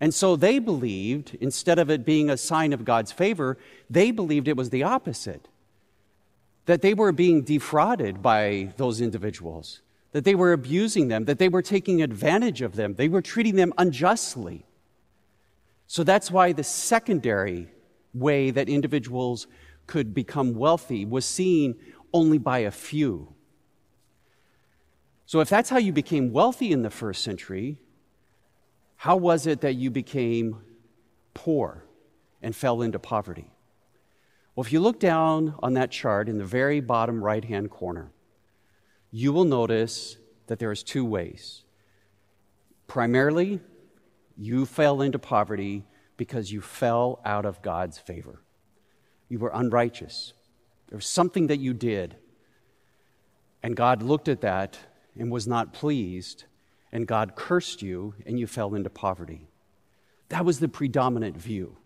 And 0.00 0.12
so 0.12 0.36
they 0.36 0.58
believed, 0.58 1.36
instead 1.40 1.78
of 1.78 1.90
it 1.90 2.04
being 2.04 2.28
a 2.28 2.36
sign 2.36 2.72
of 2.72 2.84
God's 2.84 3.12
favor, 3.12 3.56
they 3.88 4.10
believed 4.10 4.48
it 4.48 4.56
was 4.56 4.70
the 4.70 4.82
opposite. 4.82 5.48
That 6.66 6.82
they 6.82 6.94
were 6.94 7.12
being 7.12 7.42
defrauded 7.42 8.22
by 8.22 8.74
those 8.76 9.00
individuals 9.00 9.80
that 10.16 10.24
they 10.24 10.34
were 10.34 10.54
abusing 10.54 11.08
them, 11.08 11.26
that 11.26 11.38
they 11.38 11.50
were 11.50 11.60
taking 11.60 12.00
advantage 12.00 12.62
of 12.62 12.74
them, 12.74 12.94
they 12.94 13.06
were 13.06 13.20
treating 13.20 13.54
them 13.56 13.70
unjustly. 13.76 14.64
So 15.88 16.04
that's 16.04 16.30
why 16.30 16.52
the 16.52 16.64
secondary 16.64 17.68
way 18.14 18.50
that 18.50 18.70
individuals 18.70 19.46
could 19.86 20.14
become 20.14 20.54
wealthy 20.54 21.04
was 21.04 21.26
seen 21.26 21.76
only 22.14 22.38
by 22.38 22.60
a 22.60 22.70
few. 22.70 23.28
So, 25.26 25.40
if 25.40 25.48
that's 25.48 25.70
how 25.70 25.78
you 25.78 25.92
became 25.92 26.32
wealthy 26.32 26.70
in 26.70 26.82
the 26.82 26.90
first 26.90 27.24
century, 27.24 27.78
how 28.94 29.16
was 29.16 29.46
it 29.46 29.60
that 29.60 29.74
you 29.74 29.90
became 29.90 30.62
poor 31.34 31.84
and 32.40 32.54
fell 32.54 32.80
into 32.80 33.00
poverty? 33.00 33.50
Well, 34.54 34.64
if 34.64 34.72
you 34.72 34.80
look 34.80 35.00
down 35.00 35.54
on 35.58 35.74
that 35.74 35.90
chart 35.90 36.28
in 36.28 36.38
the 36.38 36.44
very 36.44 36.80
bottom 36.80 37.22
right 37.22 37.44
hand 37.44 37.70
corner, 37.70 38.12
you 39.10 39.32
will 39.32 39.44
notice 39.44 40.16
that 40.46 40.60
there 40.60 40.70
is 40.70 40.84
two 40.84 41.04
ways. 41.04 41.64
Primarily, 42.86 43.60
you 44.36 44.64
fell 44.64 45.02
into 45.02 45.18
poverty 45.18 45.84
because 46.16 46.52
you 46.52 46.60
fell 46.60 47.20
out 47.24 47.44
of 47.44 47.62
God's 47.62 47.98
favor. 47.98 48.42
You 49.28 49.40
were 49.40 49.50
unrighteous. 49.52 50.32
There 50.88 50.96
was 50.96 51.06
something 51.06 51.48
that 51.48 51.58
you 51.58 51.74
did, 51.74 52.16
and 53.62 53.74
God 53.74 54.02
looked 54.02 54.28
at 54.28 54.40
that 54.42 54.78
and 55.18 55.30
was 55.30 55.46
not 55.46 55.72
pleased, 55.72 56.44
and 56.92 57.06
God 57.06 57.34
cursed 57.34 57.82
you, 57.82 58.14
and 58.24 58.38
you 58.38 58.46
fell 58.46 58.74
into 58.74 58.90
poverty. 58.90 59.48
That 60.28 60.44
was 60.44 60.60
the 60.60 60.68
predominant 60.68 61.36
view. 61.36 61.76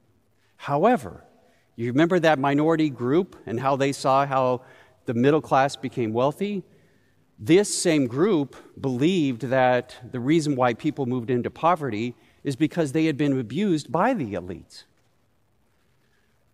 However, 0.57 1.25
you 1.77 1.87
remember 1.87 2.19
that 2.19 2.39
minority 2.39 2.91
group 2.91 3.37
and 3.47 3.61
how 3.61 3.77
they 3.77 3.93
saw 3.93 4.27
how 4.27 4.63
the 5.07 5.15
middle 5.15 5.41
class 5.41 5.77
became 5.77 6.13
wealthy? 6.13 6.63
This 7.39 7.75
same 7.75 8.07
group 8.07 8.55
believed 8.79 9.43
that 9.43 9.97
the 10.13 10.21
reason 10.21 10.57
why 10.57 10.75
people 10.75 11.07
moved 11.07 11.31
into 11.31 11.51
poverty 11.51 12.15
is 12.45 12.55
because 12.55 12.93
they 12.93 13.07
had 13.07 13.17
been 13.17 13.39
abused 13.39 13.91
by 13.91 14.13
the 14.13 14.35
elite. 14.35 14.85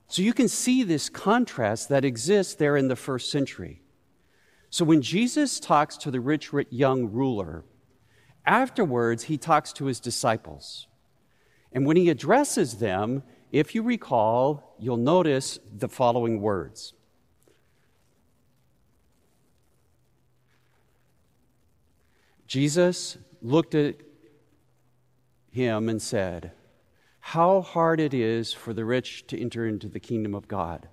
So 0.09 0.23
you 0.23 0.33
can 0.33 0.49
see 0.49 0.85
this 0.85 1.09
contrast 1.09 1.89
that 1.89 2.05
exists 2.05 2.55
there 2.55 2.77
in 2.77 2.87
the 2.87 2.95
first 2.95 3.31
century. 3.31 3.83
So 4.77 4.85
when 4.85 5.01
Jesus 5.01 5.59
talks 5.59 5.97
to 5.97 6.11
the 6.11 6.21
rich 6.21 6.51
young 6.69 7.11
ruler, 7.11 7.65
afterwards 8.45 9.23
he 9.23 9.39
talks 9.39 9.73
to 9.73 9.87
his 9.87 10.01
disciples. 10.01 10.87
And 11.73 11.87
when 11.87 11.97
he 11.97 12.11
addresses 12.11 12.75
them, 12.75 13.23
if 13.51 13.75
you 13.75 13.83
recall, 13.83 14.77
you'll 14.79 14.99
notice 14.99 15.59
the 15.75 15.89
following 15.89 16.43
words 16.43 16.93
Jesus 22.47 23.17
looked 23.41 23.75
at 23.75 23.95
him 25.53 25.89
and 25.89 26.03
said, 26.03 26.53
How 27.21 27.63
hard 27.63 27.99
it 27.99 28.13
is 28.13 28.53
for 28.53 28.75
the 28.75 28.85
rich 28.85 29.27
to 29.29 29.41
enter 29.41 29.67
into 29.67 29.89
the 29.89 30.01
kingdom 30.01 30.35
of 30.35 30.49
God. 30.49 30.87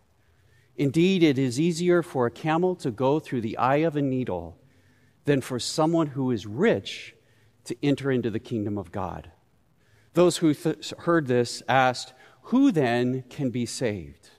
Indeed, 0.76 1.22
it 1.22 1.38
is 1.38 1.60
easier 1.60 2.02
for 2.02 2.26
a 2.26 2.32
camel 2.32 2.76
to 2.78 2.92
go 2.92 3.20
through 3.20 3.42
the 3.42 3.58
eye 3.58 3.78
of 3.78 3.96
a 3.96 4.02
needle 4.02 4.58
than 5.26 5.42
for 5.42 5.60
someone 5.60 6.08
who 6.08 6.32
is 6.32 6.46
rich 6.46 7.16
to 7.66 7.76
enter 7.84 8.12
into 8.12 8.30
the 8.30 8.40
kingdom 8.40 8.78
of 8.78 8.92
God. 8.92 9.32
Those 10.14 10.38
who 10.38 10.54
th- 10.54 10.94
heard 11.00 11.28
this 11.28 11.64
asked, 11.68 12.14
Who 12.44 12.72
then 12.72 13.24
can 13.30 13.50
be 13.50 13.66
saved? 13.66 14.30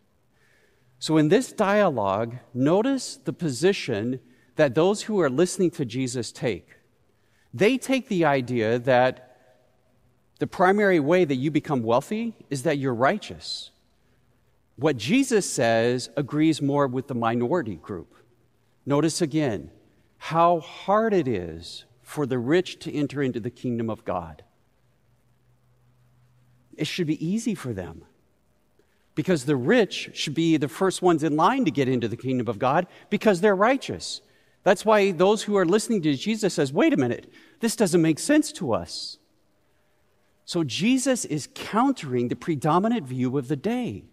So, 0.98 1.16
in 1.16 1.28
this 1.28 1.52
dialogue, 1.52 2.36
notice 2.52 3.16
the 3.16 3.32
position 3.32 4.20
that 4.56 4.74
those 4.74 5.02
who 5.02 5.20
are 5.20 5.30
listening 5.30 5.70
to 5.72 5.84
Jesus 5.84 6.32
take. 6.32 6.68
They 7.52 7.76
take 7.78 8.08
the 8.08 8.24
idea 8.24 8.78
that 8.80 9.36
the 10.38 10.46
primary 10.46 11.00
way 11.00 11.24
that 11.24 11.36
you 11.36 11.50
become 11.50 11.82
wealthy 11.82 12.34
is 12.50 12.64
that 12.64 12.78
you're 12.78 12.94
righteous. 12.94 13.70
What 14.76 14.96
Jesus 14.96 15.50
says 15.50 16.10
agrees 16.16 16.60
more 16.60 16.86
with 16.86 17.06
the 17.06 17.14
minority 17.14 17.76
group. 17.76 18.14
Notice 18.84 19.22
again 19.22 19.70
how 20.18 20.60
hard 20.60 21.14
it 21.14 21.28
is 21.28 21.84
for 22.02 22.26
the 22.26 22.38
rich 22.38 22.78
to 22.80 22.92
enter 22.92 23.22
into 23.22 23.40
the 23.40 23.50
kingdom 23.50 23.88
of 23.88 24.04
God. 24.04 24.42
It 26.76 26.86
should 26.86 27.06
be 27.06 27.24
easy 27.24 27.54
for 27.54 27.72
them 27.72 28.04
because 29.14 29.44
the 29.44 29.56
rich 29.56 30.10
should 30.12 30.34
be 30.34 30.56
the 30.56 30.68
first 30.68 31.02
ones 31.02 31.22
in 31.22 31.36
line 31.36 31.64
to 31.64 31.70
get 31.70 31.88
into 31.88 32.08
the 32.08 32.16
kingdom 32.16 32.48
of 32.48 32.58
God 32.58 32.88
because 33.10 33.40
they're 33.40 33.54
righteous. 33.54 34.22
That's 34.64 34.84
why 34.84 35.12
those 35.12 35.44
who 35.44 35.56
are 35.56 35.64
listening 35.66 36.02
to 36.02 36.14
Jesus 36.14 36.54
says, 36.54 36.72
"Wait 36.72 36.92
a 36.92 36.96
minute. 36.96 37.32
This 37.60 37.76
doesn't 37.76 38.02
make 38.02 38.18
sense 38.18 38.50
to 38.52 38.72
us." 38.72 39.18
So 40.44 40.64
Jesus 40.64 41.24
is 41.24 41.48
countering 41.54 42.28
the 42.28 42.36
predominant 42.36 43.06
view 43.06 43.38
of 43.38 43.48
the 43.48 43.56
day. 43.56 44.04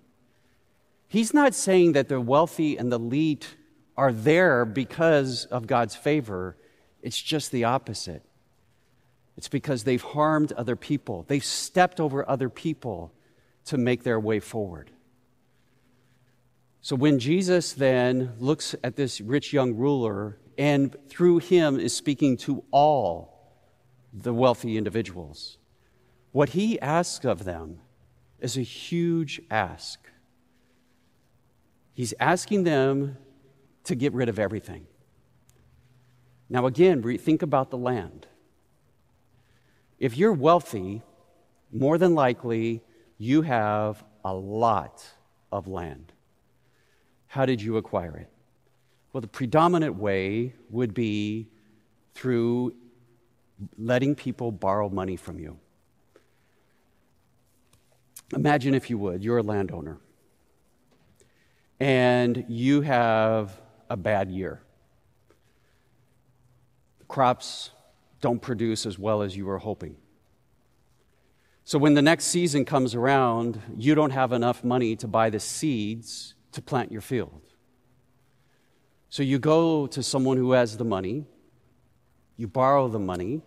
He's 1.11 1.33
not 1.33 1.53
saying 1.53 1.91
that 1.91 2.07
the 2.07 2.21
wealthy 2.21 2.77
and 2.77 2.89
the 2.89 2.95
elite 2.95 3.57
are 3.97 4.13
there 4.13 4.63
because 4.63 5.43
of 5.43 5.67
God's 5.67 5.93
favor. 5.93 6.55
It's 7.01 7.21
just 7.21 7.51
the 7.51 7.65
opposite. 7.65 8.23
It's 9.35 9.49
because 9.49 9.83
they've 9.83 10.01
harmed 10.01 10.53
other 10.53 10.77
people, 10.77 11.25
they've 11.27 11.43
stepped 11.43 11.99
over 11.99 12.27
other 12.29 12.47
people 12.47 13.11
to 13.65 13.77
make 13.77 14.03
their 14.03 14.21
way 14.21 14.39
forward. 14.39 14.89
So 16.79 16.95
when 16.95 17.19
Jesus 17.19 17.73
then 17.73 18.31
looks 18.39 18.73
at 18.81 18.95
this 18.95 19.19
rich 19.19 19.51
young 19.51 19.75
ruler 19.75 20.39
and 20.57 20.95
through 21.09 21.39
him 21.39 21.77
is 21.77 21.93
speaking 21.93 22.37
to 22.37 22.63
all 22.71 23.51
the 24.13 24.33
wealthy 24.33 24.77
individuals, 24.77 25.57
what 26.31 26.49
he 26.49 26.79
asks 26.79 27.25
of 27.25 27.43
them 27.43 27.81
is 28.39 28.55
a 28.55 28.61
huge 28.61 29.41
ask. 29.51 30.00
He's 32.01 32.15
asking 32.19 32.63
them 32.63 33.15
to 33.83 33.93
get 33.93 34.11
rid 34.13 34.27
of 34.27 34.39
everything. 34.39 34.87
Now, 36.49 36.65
again, 36.65 37.03
think 37.19 37.43
about 37.43 37.69
the 37.69 37.77
land. 37.77 38.25
If 39.99 40.17
you're 40.17 40.33
wealthy, 40.33 41.03
more 41.71 41.99
than 41.99 42.15
likely 42.15 42.81
you 43.19 43.43
have 43.43 44.03
a 44.25 44.33
lot 44.33 45.05
of 45.51 45.67
land. 45.67 46.11
How 47.27 47.45
did 47.45 47.61
you 47.61 47.77
acquire 47.77 48.17
it? 48.17 48.31
Well, 49.13 49.21
the 49.21 49.27
predominant 49.27 49.93
way 49.93 50.55
would 50.71 50.95
be 50.95 51.49
through 52.15 52.73
letting 53.77 54.15
people 54.15 54.51
borrow 54.51 54.89
money 54.89 55.17
from 55.17 55.37
you. 55.37 55.59
Imagine, 58.33 58.73
if 58.73 58.89
you 58.89 58.97
would, 58.97 59.23
you're 59.23 59.37
a 59.37 59.43
landowner 59.43 59.99
and 61.81 62.45
you 62.47 62.81
have 62.81 63.59
a 63.89 63.97
bad 63.97 64.29
year. 64.29 64.61
Crops 67.07 67.71
don't 68.21 68.39
produce 68.39 68.85
as 68.85 68.99
well 68.99 69.23
as 69.23 69.35
you 69.35 69.47
were 69.47 69.57
hoping. 69.57 69.95
So 71.63 71.79
when 71.79 71.95
the 71.95 72.03
next 72.03 72.25
season 72.25 72.65
comes 72.65 72.93
around, 72.93 73.59
you 73.75 73.95
don't 73.95 74.11
have 74.11 74.31
enough 74.31 74.63
money 74.63 74.95
to 74.97 75.07
buy 75.07 75.31
the 75.31 75.39
seeds 75.39 76.35
to 76.51 76.61
plant 76.61 76.91
your 76.91 77.01
field. 77.01 77.41
So 79.09 79.23
you 79.23 79.39
go 79.39 79.87
to 79.87 80.03
someone 80.03 80.37
who 80.37 80.51
has 80.51 80.77
the 80.77 80.85
money, 80.85 81.25
you 82.37 82.47
borrow 82.47 82.89
the 82.89 82.99
money, 82.99 83.41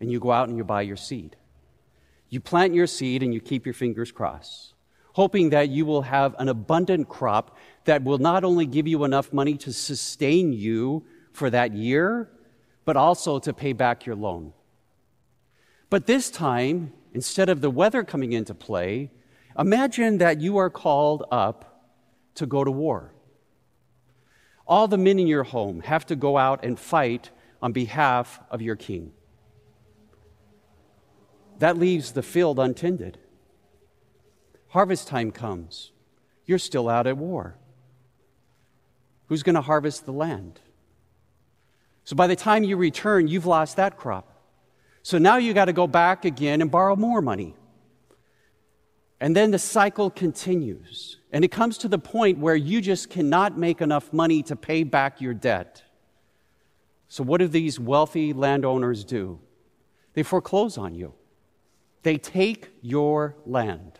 and 0.00 0.10
you 0.10 0.18
go 0.18 0.32
out 0.32 0.48
and 0.48 0.56
you 0.56 0.64
buy 0.64 0.80
your 0.80 0.96
seed. 0.96 1.36
You 2.30 2.40
plant 2.40 2.72
your 2.72 2.86
seed 2.86 3.22
and 3.22 3.34
you 3.34 3.40
keep 3.40 3.66
your 3.66 3.74
fingers 3.74 4.10
crossed 4.10 4.69
hoping 5.12 5.50
that 5.50 5.68
you 5.68 5.84
will 5.84 6.02
have 6.02 6.34
an 6.38 6.48
abundant 6.48 7.08
crop 7.08 7.56
that 7.84 8.04
will 8.04 8.18
not 8.18 8.44
only 8.44 8.66
give 8.66 8.86
you 8.86 9.04
enough 9.04 9.32
money 9.32 9.56
to 9.56 9.72
sustain 9.72 10.52
you 10.52 11.04
for 11.32 11.50
that 11.50 11.72
year, 11.72 12.30
but 12.84 12.96
also 12.96 13.38
to 13.38 13.52
pay 13.52 13.72
back 13.72 14.06
your 14.06 14.16
loan. 14.16 14.52
But 15.88 16.06
this 16.06 16.30
time, 16.30 16.92
instead 17.12 17.48
of 17.48 17.60
the 17.60 17.70
weather 17.70 18.04
coming 18.04 18.32
into 18.32 18.54
play, 18.54 19.10
imagine 19.58 20.18
that 20.18 20.40
you 20.40 20.56
are 20.58 20.70
called 20.70 21.24
up 21.30 21.88
to 22.36 22.46
go 22.46 22.62
to 22.62 22.70
war. 22.70 23.12
All 24.66 24.86
the 24.86 24.98
men 24.98 25.18
in 25.18 25.26
your 25.26 25.42
home 25.42 25.80
have 25.80 26.06
to 26.06 26.16
go 26.16 26.38
out 26.38 26.64
and 26.64 26.78
fight 26.78 27.30
on 27.60 27.72
behalf 27.72 28.40
of 28.50 28.62
your 28.62 28.76
king. 28.76 29.12
That 31.58 31.76
leaves 31.76 32.12
the 32.12 32.22
field 32.22 32.58
untended. 32.58 33.18
Harvest 34.70 35.08
time 35.08 35.30
comes. 35.30 35.92
You're 36.46 36.58
still 36.58 36.88
out 36.88 37.06
at 37.06 37.16
war. 37.16 37.56
Who's 39.26 39.42
going 39.42 39.54
to 39.54 39.60
harvest 39.60 40.06
the 40.06 40.12
land? 40.12 40.60
So 42.04 42.16
by 42.16 42.26
the 42.26 42.34
time 42.34 42.64
you 42.64 42.76
return, 42.76 43.28
you've 43.28 43.46
lost 43.46 43.76
that 43.76 43.96
crop. 43.96 44.32
So 45.02 45.18
now 45.18 45.36
you 45.36 45.54
got 45.54 45.66
to 45.66 45.72
go 45.72 45.86
back 45.86 46.24
again 46.24 46.60
and 46.60 46.70
borrow 46.70 46.96
more 46.96 47.22
money. 47.22 47.54
And 49.20 49.36
then 49.36 49.50
the 49.50 49.58
cycle 49.58 50.10
continues. 50.10 51.18
And 51.32 51.44
it 51.44 51.52
comes 51.52 51.78
to 51.78 51.88
the 51.88 51.98
point 51.98 52.38
where 52.38 52.56
you 52.56 52.80
just 52.80 53.10
cannot 53.10 53.56
make 53.56 53.80
enough 53.80 54.12
money 54.12 54.42
to 54.44 54.56
pay 54.56 54.82
back 54.82 55.20
your 55.20 55.34
debt. 55.34 55.82
So, 57.08 57.22
what 57.22 57.38
do 57.38 57.48
these 57.48 57.78
wealthy 57.78 58.32
landowners 58.32 59.04
do? 59.04 59.40
They 60.14 60.22
foreclose 60.22 60.78
on 60.78 60.94
you, 60.94 61.14
they 62.02 62.18
take 62.18 62.70
your 62.82 63.36
land. 63.46 63.99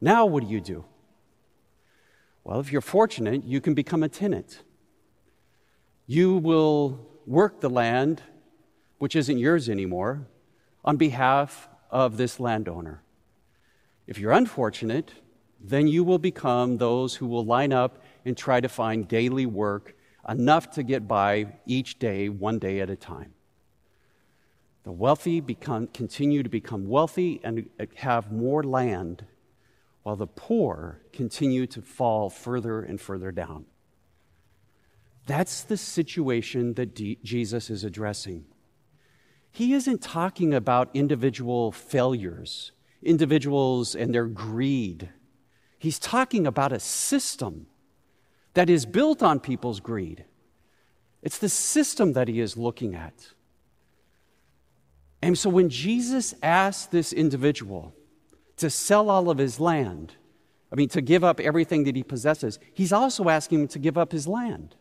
Now, 0.00 0.26
what 0.26 0.44
do 0.44 0.50
you 0.50 0.60
do? 0.60 0.84
Well, 2.44 2.60
if 2.60 2.72
you're 2.72 2.80
fortunate, 2.80 3.44
you 3.44 3.60
can 3.60 3.74
become 3.74 4.02
a 4.02 4.08
tenant. 4.08 4.62
You 6.06 6.36
will 6.36 7.06
work 7.26 7.60
the 7.60 7.68
land, 7.68 8.22
which 8.98 9.16
isn't 9.16 9.38
yours 9.38 9.68
anymore, 9.68 10.26
on 10.84 10.96
behalf 10.96 11.68
of 11.90 12.16
this 12.16 12.40
landowner. 12.40 13.02
If 14.06 14.18
you're 14.18 14.32
unfortunate, 14.32 15.12
then 15.60 15.88
you 15.88 16.04
will 16.04 16.18
become 16.18 16.78
those 16.78 17.16
who 17.16 17.26
will 17.26 17.44
line 17.44 17.72
up 17.72 18.02
and 18.24 18.36
try 18.36 18.60
to 18.60 18.68
find 18.68 19.06
daily 19.08 19.44
work 19.44 19.94
enough 20.28 20.70
to 20.70 20.82
get 20.82 21.08
by 21.08 21.54
each 21.66 21.98
day, 21.98 22.28
one 22.28 22.58
day 22.58 22.80
at 22.80 22.88
a 22.88 22.96
time. 22.96 23.34
The 24.84 24.92
wealthy 24.92 25.40
become, 25.40 25.88
continue 25.88 26.42
to 26.42 26.48
become 26.48 26.88
wealthy 26.88 27.40
and 27.42 27.68
have 27.96 28.32
more 28.32 28.62
land 28.62 29.26
while 30.02 30.16
the 30.16 30.26
poor 30.26 31.00
continue 31.12 31.66
to 31.66 31.82
fall 31.82 32.30
further 32.30 32.80
and 32.80 33.00
further 33.00 33.32
down. 33.32 33.66
That's 35.26 35.62
the 35.62 35.76
situation 35.76 36.74
that 36.74 36.94
D- 36.94 37.18
Jesus 37.22 37.68
is 37.68 37.84
addressing. 37.84 38.46
He 39.50 39.74
isn't 39.74 40.00
talking 40.00 40.54
about 40.54 40.90
individual 40.94 41.72
failures, 41.72 42.72
individuals 43.02 43.94
and 43.94 44.14
their 44.14 44.26
greed. 44.26 45.10
He's 45.78 45.98
talking 45.98 46.46
about 46.46 46.72
a 46.72 46.80
system 46.80 47.66
that 48.54 48.70
is 48.70 48.86
built 48.86 49.22
on 49.22 49.38
people's 49.38 49.80
greed. 49.80 50.24
It's 51.22 51.38
the 51.38 51.48
system 51.48 52.14
that 52.14 52.28
he 52.28 52.40
is 52.40 52.56
looking 52.56 52.94
at. 52.94 53.32
And 55.20 55.36
so 55.36 55.50
when 55.50 55.68
Jesus 55.68 56.34
asked 56.42 56.90
this 56.90 57.12
individual, 57.12 57.92
to 58.58 58.70
sell 58.70 59.10
all 59.10 59.30
of 59.30 59.38
his 59.38 59.58
land, 59.58 60.14
I 60.70 60.76
mean, 60.76 60.88
to 60.90 61.00
give 61.00 61.24
up 61.24 61.40
everything 61.40 61.84
that 61.84 61.96
he 61.96 62.02
possesses, 62.02 62.58
he's 62.74 62.92
also 62.92 63.28
asking 63.28 63.62
him 63.62 63.68
to 63.68 63.78
give 63.78 63.96
up 63.96 64.12
his 64.12 64.28
land. 64.28 64.76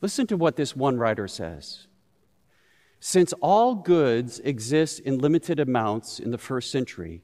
Listen 0.00 0.26
to 0.28 0.36
what 0.36 0.56
this 0.56 0.76
one 0.76 0.98
writer 0.98 1.26
says. 1.26 1.86
Since 3.00 3.32
all 3.40 3.74
goods 3.74 4.38
exist 4.40 5.00
in 5.00 5.18
limited 5.18 5.58
amounts 5.58 6.18
in 6.20 6.30
the 6.30 6.38
first 6.38 6.70
century, 6.70 7.22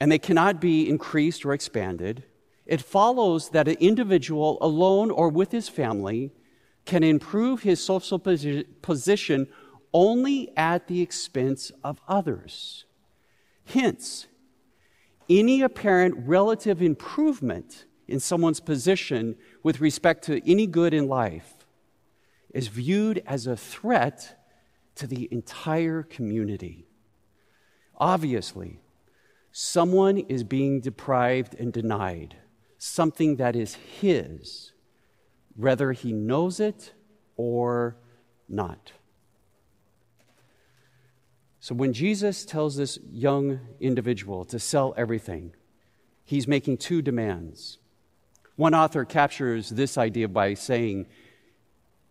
and 0.00 0.10
they 0.10 0.18
cannot 0.18 0.60
be 0.60 0.88
increased 0.88 1.44
or 1.44 1.52
expanded, 1.52 2.24
it 2.66 2.80
follows 2.80 3.50
that 3.50 3.68
an 3.68 3.76
individual, 3.78 4.58
alone 4.60 5.10
or 5.10 5.28
with 5.28 5.52
his 5.52 5.68
family, 5.68 6.32
can 6.84 7.02
improve 7.02 7.62
his 7.62 7.82
social 7.82 8.18
position 8.18 9.48
only 9.92 10.56
at 10.56 10.88
the 10.88 11.02
expense 11.02 11.70
of 11.84 12.00
others. 12.08 12.84
Hence, 13.64 14.26
any 15.28 15.62
apparent 15.62 16.14
relative 16.26 16.82
improvement 16.82 17.86
in 18.08 18.20
someone's 18.20 18.60
position 18.60 19.36
with 19.62 19.80
respect 19.80 20.24
to 20.24 20.50
any 20.50 20.66
good 20.66 20.92
in 20.92 21.08
life 21.08 21.54
is 22.52 22.68
viewed 22.68 23.22
as 23.26 23.46
a 23.46 23.56
threat 23.56 24.38
to 24.96 25.06
the 25.06 25.28
entire 25.30 26.02
community. 26.02 26.86
Obviously, 27.96 28.80
someone 29.52 30.18
is 30.18 30.44
being 30.44 30.80
deprived 30.80 31.54
and 31.54 31.72
denied 31.72 32.36
something 32.78 33.36
that 33.36 33.54
is 33.54 33.76
his, 33.76 34.72
whether 35.54 35.92
he 35.92 36.12
knows 36.12 36.58
it 36.58 36.92
or 37.36 37.96
not. 38.48 38.92
So 41.62 41.76
when 41.76 41.92
Jesus 41.92 42.44
tells 42.44 42.74
this 42.74 42.98
young 43.08 43.60
individual 43.78 44.44
to 44.46 44.58
sell 44.58 44.94
everything, 44.96 45.54
he's 46.24 46.48
making 46.48 46.78
two 46.78 47.02
demands. 47.02 47.78
One 48.56 48.74
author 48.74 49.04
captures 49.04 49.68
this 49.68 49.96
idea 49.96 50.26
by 50.26 50.54
saying 50.54 51.06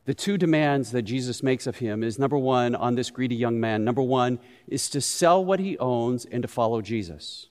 the 0.06 0.14
two 0.14 0.38
demands 0.38 0.92
that 0.92 1.02
Jesus 1.02 1.44
makes 1.44 1.68
of 1.68 1.80
him 1.80 2.02
is 2.02 2.18
number 2.18 2.38
one, 2.38 2.76
on 2.76 2.96
this 2.96 3.12
greedy 3.12 3.36
young 3.36 3.60
man, 3.60 3.84
number 3.84 4.02
one 4.02 4.40
is 4.68 4.90
to 4.92 5.02
sell 5.02 5.44
what 5.44 5.60
he 5.60 5.78
owns 5.80 6.24
and 6.24 6.44
to 6.44 6.48
follow 6.48 6.82
Jesus. 6.82 7.50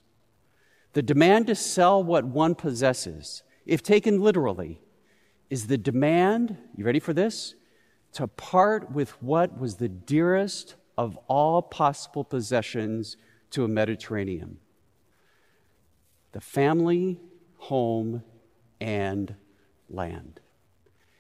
The 0.95 1.03
demand 1.03 1.49
to 1.49 1.55
sell 1.55 2.03
what 2.03 2.25
one 2.25 2.55
possesses, 2.55 3.43
if 3.67 3.83
taken 3.83 4.23
literally, 4.23 4.81
is 5.51 5.67
the 5.67 5.77
demand, 5.77 6.57
you 6.75 6.83
ready 6.83 6.99
for 6.99 7.13
this? 7.13 7.57
To 8.15 8.27
part 8.27 8.91
with 8.91 9.23
what 9.23 9.61
was 9.61 9.77
the 9.77 9.91
dearest 9.91 10.77
of 11.01 11.19
all 11.29 11.63
possible 11.63 12.23
possessions 12.23 13.17
to 13.49 13.65
a 13.65 13.69
Mediterranean 13.69 14.59
the 16.33 16.43
family, 16.43 17.19
home, 17.57 18.23
and 18.83 19.35
land. 19.89 20.41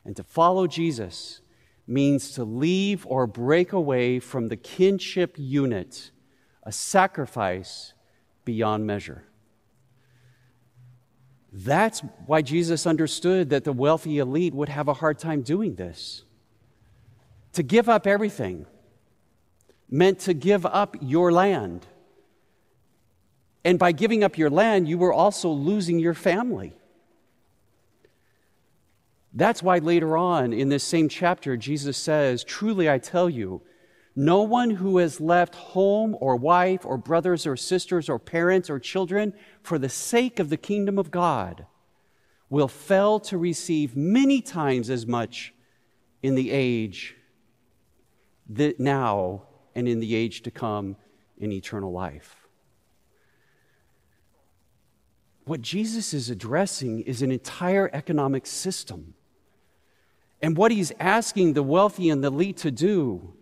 And 0.04 0.14
to 0.16 0.22
follow 0.22 0.66
Jesus 0.66 1.40
means 1.86 2.32
to 2.32 2.44
leave 2.44 3.06
or 3.06 3.26
break 3.26 3.72
away 3.72 4.20
from 4.20 4.48
the 4.48 4.56
kinship 4.56 5.34
unit, 5.38 6.10
a 6.62 6.70
sacrifice 6.70 7.94
beyond 8.44 8.86
measure. 8.86 9.24
That's 11.52 12.00
why 12.26 12.42
Jesus 12.42 12.86
understood 12.86 13.48
that 13.48 13.64
the 13.64 13.72
wealthy 13.72 14.18
elite 14.18 14.54
would 14.54 14.68
have 14.68 14.88
a 14.88 14.94
hard 14.94 15.18
time 15.18 15.40
doing 15.40 15.74
this. 15.74 16.22
To 17.54 17.62
give 17.62 17.88
up 17.88 18.06
everything 18.06 18.66
meant 19.90 20.20
to 20.20 20.34
give 20.34 20.64
up 20.64 20.96
your 21.00 21.32
land. 21.32 21.86
And 23.64 23.78
by 23.78 23.92
giving 23.92 24.24
up 24.24 24.38
your 24.38 24.50
land, 24.50 24.88
you 24.88 24.96
were 24.96 25.12
also 25.12 25.50
losing 25.50 25.98
your 25.98 26.14
family. 26.14 26.72
That's 29.32 29.62
why 29.62 29.78
later 29.78 30.16
on 30.16 30.52
in 30.52 30.68
this 30.68 30.82
same 30.82 31.08
chapter, 31.08 31.56
Jesus 31.56 31.96
says, 31.96 32.42
Truly 32.42 32.90
I 32.90 32.98
tell 32.98 33.28
you, 33.28 33.62
no 34.16 34.42
one 34.42 34.70
who 34.70 34.98
has 34.98 35.20
left 35.20 35.54
home 35.54 36.16
or 36.20 36.34
wife 36.36 36.84
or 36.84 36.96
brothers 36.96 37.46
or 37.46 37.56
sisters 37.56 38.08
or 38.08 38.18
parents 38.18 38.68
or 38.68 38.78
children 38.80 39.32
for 39.62 39.78
the 39.78 39.88
sake 39.88 40.40
of 40.40 40.50
the 40.50 40.56
kingdom 40.56 40.98
of 40.98 41.10
God 41.10 41.66
will 42.48 42.66
fail 42.66 43.20
to 43.20 43.38
receive 43.38 43.96
many 43.96 44.40
times 44.42 44.90
as 44.90 45.06
much 45.06 45.54
in 46.22 46.34
the 46.34 46.50
age 46.50 47.16
that 48.48 48.80
now 48.80 49.42
and 49.80 49.88
in 49.88 49.98
the 49.98 50.14
age 50.14 50.42
to 50.42 50.50
come 50.50 50.96
in 51.38 51.50
eternal 51.50 51.90
life. 51.90 52.36
What 55.44 55.62
Jesus 55.62 56.14
is 56.14 56.30
addressing 56.30 57.00
is 57.00 57.22
an 57.22 57.32
entire 57.32 57.90
economic 57.92 58.46
system. 58.46 59.14
And 60.40 60.56
what 60.56 60.70
he's 60.70 60.92
asking 61.00 61.54
the 61.54 61.62
wealthy 61.62 62.08
and 62.08 62.22
the 62.22 62.28
elite 62.28 62.58
to 62.58 62.70
do 62.70 63.34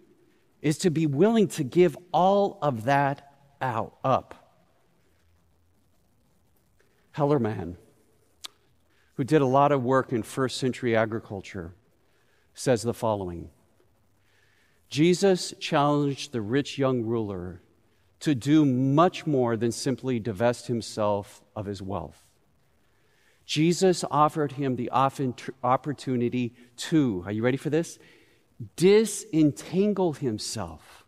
is 0.62 0.78
to 0.78 0.90
be 0.90 1.06
willing 1.06 1.48
to 1.48 1.64
give 1.64 1.96
all 2.12 2.58
of 2.62 2.84
that 2.84 3.30
out 3.60 3.96
up. 4.02 4.34
Hellerman, 7.14 7.76
who 9.14 9.24
did 9.24 9.42
a 9.42 9.46
lot 9.46 9.72
of 9.72 9.82
work 9.82 10.12
in 10.12 10.22
first 10.22 10.56
century 10.56 10.96
agriculture, 10.96 11.74
says 12.54 12.82
the 12.82 12.94
following 12.94 13.50
Jesus 14.88 15.52
challenged 15.60 16.32
the 16.32 16.40
rich 16.40 16.78
young 16.78 17.02
ruler 17.02 17.60
to 18.20 18.34
do 18.34 18.64
much 18.64 19.26
more 19.26 19.56
than 19.56 19.70
simply 19.70 20.18
divest 20.18 20.66
himself 20.66 21.42
of 21.54 21.66
his 21.66 21.82
wealth. 21.82 22.24
Jesus 23.44 24.04
offered 24.10 24.52
him 24.52 24.76
the 24.76 24.90
opportunity 24.90 26.54
to, 26.76 27.22
are 27.24 27.32
you 27.32 27.42
ready 27.42 27.56
for 27.56 27.70
this? 27.70 27.98
Disentangle 28.76 30.14
himself 30.14 31.04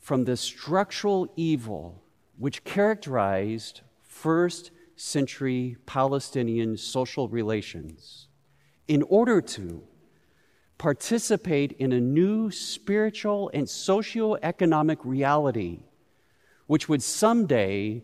from 0.00 0.24
the 0.24 0.36
structural 0.36 1.32
evil 1.36 2.02
which 2.36 2.64
characterized 2.64 3.82
first 4.02 4.70
century 4.96 5.76
Palestinian 5.86 6.76
social 6.76 7.28
relations 7.28 8.28
in 8.88 9.02
order 9.02 9.40
to 9.40 9.82
participate 10.78 11.72
in 11.72 11.92
a 11.92 12.00
new 12.00 12.50
spiritual 12.50 13.50
and 13.54 13.68
socio-economic 13.68 14.98
reality 15.04 15.80
which 16.66 16.88
would 16.88 17.02
someday 17.02 18.02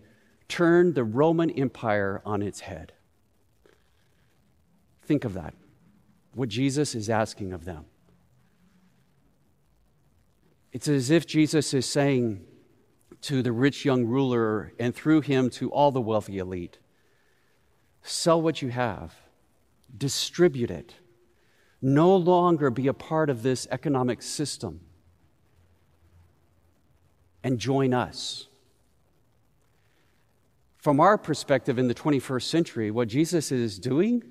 turn 0.49 0.95
the 0.95 1.05
Roman 1.05 1.51
Empire 1.51 2.21
on 2.25 2.43
its 2.43 2.61
head. 2.61 2.93
Think 5.03 5.25
of 5.25 5.35
that, 5.35 5.55
what 6.35 6.49
Jesus 6.49 6.95
is 6.95 7.09
asking 7.09 7.53
of 7.53 7.65
them. 7.65 7.87
It's 10.73 10.89
as 10.89 11.11
if 11.11 11.27
Jesus 11.27 11.75
is 11.75 11.87
saying 11.87 12.45
to 13.23 13.43
the 13.43 13.53
rich 13.53 13.85
young 13.85 14.05
ruler 14.05 14.73
and 14.79 14.95
through 14.95 15.23
him 15.23 15.51
to 15.51 15.71
all 15.71 15.91
the 15.91 16.01
wealthy 16.01 16.39
elite 16.39 16.79
sell 18.03 18.41
what 18.41 18.63
you 18.63 18.69
have, 18.69 19.15
distribute 19.97 20.71
it 20.71 20.95
no 21.83 22.15
longer 22.15 22.71
be 22.71 22.89
a 22.89 22.95
part 22.95 23.31
of 23.31 23.43
this 23.43 23.67
economic 23.71 24.23
system 24.23 24.81
and 27.43 27.59
join 27.59 27.95
us. 27.95 28.49
From 30.77 31.01
our 31.01 31.19
perspective 31.19 31.79
in 31.79 31.89
the 31.89 31.95
21st 31.95 32.43
century, 32.43 32.91
what 32.91 33.09
Jesus 33.09 33.53
is 33.53 33.79
doing 33.79 34.23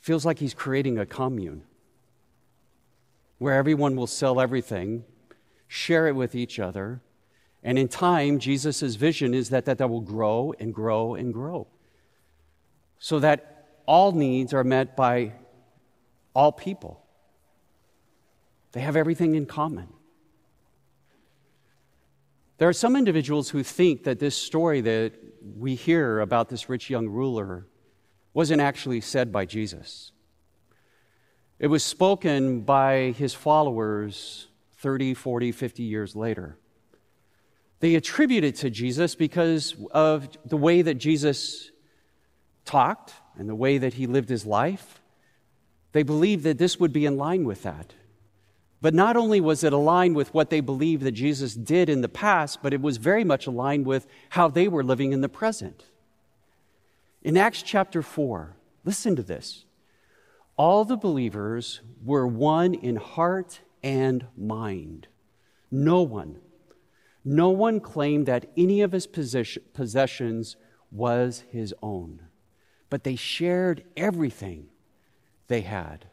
feels 0.00 0.24
like 0.24 0.38
he's 0.38 0.54
creating 0.54 0.98
a 0.98 1.06
commune 1.06 1.62
where 3.38 3.54
everyone 3.54 3.96
will 3.96 4.06
sell 4.06 4.40
everything, 4.40 5.04
share 5.68 6.06
it 6.06 6.12
with 6.14 6.34
each 6.34 6.58
other, 6.58 7.00
and 7.62 7.78
in 7.78 7.88
time, 7.88 8.38
Jesus' 8.38 8.94
vision 8.94 9.34
is 9.34 9.50
that, 9.50 9.66
that 9.66 9.78
that 9.78 9.88
will 9.88 10.00
grow 10.00 10.54
and 10.58 10.74
grow 10.74 11.14
and 11.14 11.32
grow 11.32 11.66
so 12.98 13.18
that 13.18 13.80
all 13.86 14.12
needs 14.12 14.54
are 14.54 14.64
met 14.64 14.96
by 14.96 15.32
all 16.34 16.52
people. 16.52 17.04
They 18.72 18.80
have 18.80 18.96
everything 18.96 19.34
in 19.34 19.46
common. 19.46 19.88
There 22.58 22.68
are 22.68 22.74
some 22.74 22.94
individuals 22.94 23.50
who 23.50 23.62
think 23.62 24.04
that 24.04 24.18
this 24.18 24.36
story 24.36 24.80
that 24.82 25.12
we 25.56 25.74
hear 25.74 26.20
about 26.20 26.48
this 26.50 26.68
rich 26.68 26.90
young 26.90 27.08
ruler 27.08 27.66
wasn't 28.34 28.60
actually 28.60 29.00
said 29.00 29.32
by 29.32 29.46
Jesus. 29.46 30.12
It 31.58 31.66
was 31.66 31.82
spoken 31.82 32.60
by 32.60 33.14
his 33.16 33.34
followers 33.34 34.48
30, 34.76 35.14
40, 35.14 35.52
50 35.52 35.82
years 35.82 36.14
later. 36.14 36.58
They 37.80 37.94
attribute 37.94 38.44
it 38.44 38.56
to 38.56 38.70
Jesus 38.70 39.14
because 39.14 39.74
of 39.90 40.28
the 40.44 40.56
way 40.56 40.82
that 40.82 40.94
Jesus 40.94 41.70
talked 42.64 43.14
and 43.36 43.48
the 43.48 43.54
way 43.54 43.78
that 43.78 43.94
he 43.94 44.06
lived 44.06 44.28
his 44.28 44.44
life. 44.44 44.99
They 45.92 46.02
believed 46.02 46.44
that 46.44 46.58
this 46.58 46.78
would 46.78 46.92
be 46.92 47.06
in 47.06 47.16
line 47.16 47.44
with 47.44 47.62
that. 47.64 47.94
But 48.80 48.94
not 48.94 49.16
only 49.16 49.40
was 49.40 49.62
it 49.62 49.72
aligned 49.72 50.16
with 50.16 50.32
what 50.32 50.48
they 50.48 50.60
believed 50.60 51.02
that 51.02 51.12
Jesus 51.12 51.54
did 51.54 51.88
in 51.88 52.00
the 52.00 52.08
past, 52.08 52.62
but 52.62 52.72
it 52.72 52.80
was 52.80 52.96
very 52.96 53.24
much 53.24 53.46
aligned 53.46 53.86
with 53.86 54.06
how 54.30 54.48
they 54.48 54.68
were 54.68 54.84
living 54.84 55.12
in 55.12 55.20
the 55.20 55.28
present. 55.28 55.84
In 57.22 57.36
Acts 57.36 57.62
chapter 57.62 58.00
4, 58.00 58.56
listen 58.84 59.16
to 59.16 59.22
this. 59.22 59.64
All 60.56 60.84
the 60.84 60.96
believers 60.96 61.80
were 62.02 62.26
one 62.26 62.72
in 62.72 62.96
heart 62.96 63.60
and 63.82 64.26
mind. 64.36 65.08
No 65.70 66.02
one, 66.02 66.38
no 67.24 67.50
one 67.50 67.80
claimed 67.80 68.26
that 68.26 68.50
any 68.56 68.80
of 68.80 68.92
his 68.92 69.06
possessions 69.06 70.56
was 70.90 71.44
his 71.50 71.74
own, 71.82 72.22
but 72.88 73.04
they 73.04 73.16
shared 73.16 73.84
everything 73.96 74.68
they 75.50 75.60
had. 75.60 76.06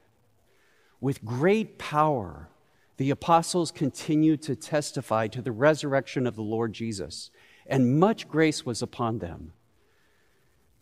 With 1.00 1.23
great 1.23 1.78
power, 1.78 2.50
the 2.97 3.12
apostles 3.12 3.71
continued 3.71 4.41
to 4.41 4.56
testify 4.56 5.28
to 5.28 5.41
the 5.41 5.52
resurrection 5.52 6.28
of 6.28 6.36
the 6.36 6.41
Lord 6.41 6.73
Jesus, 6.73 7.32
and 7.67 8.00
much 8.00 8.28
grace 8.28 8.65
was 8.65 8.82
upon 8.82 9.19
them. 9.19 9.54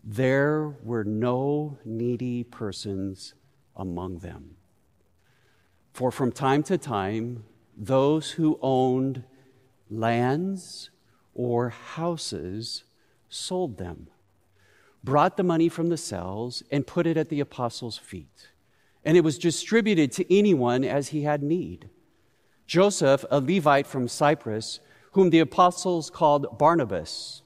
there 0.05 0.75
were 0.83 1.03
no 1.03 1.79
needy 1.83 2.43
persons 2.43 3.33
among 3.75 4.19
them. 4.19 4.55
For 5.93 6.11
from 6.11 6.31
time 6.31 6.61
to 6.63 6.77
time, 6.77 7.43
those 7.75 8.31
who 8.31 8.59
owned 8.61 9.23
lands 9.89 10.91
or 11.33 11.69
houses 11.69 12.83
sold 13.29 13.77
them, 13.79 14.07
brought 15.05 15.37
the 15.37 15.43
money 15.43 15.69
from 15.69 15.87
the 15.87 15.97
cells, 15.97 16.63
and 16.71 16.87
put 16.87 17.05
it 17.05 17.15
at 17.15 17.29
the 17.29 17.39
apostles' 17.39 17.97
feet. 17.97 18.49
And 19.05 19.15
it 19.15 19.23
was 19.23 19.37
distributed 19.37 20.11
to 20.13 20.35
anyone 20.35 20.83
as 20.83 21.09
he 21.09 21.21
had 21.21 21.43
need. 21.43 21.89
Joseph, 22.65 23.23
a 23.29 23.39
Levite 23.39 23.85
from 23.85 24.07
Cyprus, 24.07 24.79
whom 25.11 25.29
the 25.29 25.39
apostles 25.39 26.09
called 26.09 26.57
Barnabas, 26.57 27.43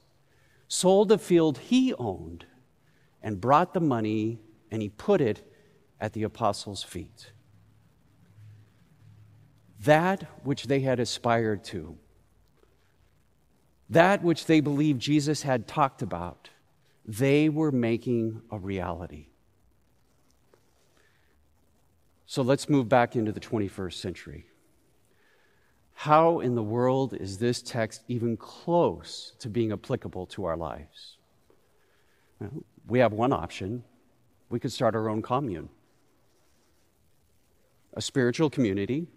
sold 0.66 1.12
a 1.12 1.18
field 1.18 1.58
he 1.58 1.92
owned 1.94 2.46
and 3.22 3.40
brought 3.40 3.74
the 3.74 3.80
money 3.80 4.40
and 4.70 4.80
he 4.80 4.88
put 4.88 5.20
it 5.20 5.46
at 6.00 6.14
the 6.14 6.22
apostles' 6.22 6.82
feet. 6.82 7.32
That 9.80 10.26
which 10.44 10.64
they 10.64 10.80
had 10.80 10.98
aspired 10.98 11.64
to, 11.64 11.98
that 13.90 14.22
which 14.22 14.46
they 14.46 14.60
believed 14.60 15.00
Jesus 15.00 15.42
had 15.42 15.66
talked 15.66 16.00
about, 16.00 16.48
they 17.06 17.48
were 17.48 17.72
making 17.72 18.42
a 18.50 18.58
reality. 18.58 19.26
So 22.26 22.42
let's 22.42 22.68
move 22.68 22.88
back 22.88 23.16
into 23.16 23.32
the 23.32 23.40
21st 23.40 23.94
century. 23.94 24.46
How 25.94 26.40
in 26.40 26.54
the 26.54 26.62
world 26.62 27.12
is 27.12 27.38
this 27.38 27.60
text 27.60 28.02
even 28.08 28.36
close 28.36 29.34
to 29.40 29.48
being 29.48 29.72
applicable 29.72 30.26
to 30.26 30.44
our 30.44 30.56
lives? 30.56 31.18
Well, 32.38 32.64
we 32.86 33.00
have 33.00 33.12
one 33.12 33.32
option. 33.32 33.84
We 34.48 34.60
could 34.60 34.72
start 34.72 34.94
our 34.94 35.08
own 35.08 35.22
commune, 35.22 35.68
a 37.94 38.00
spiritual 38.00 38.48
community. 38.48 39.08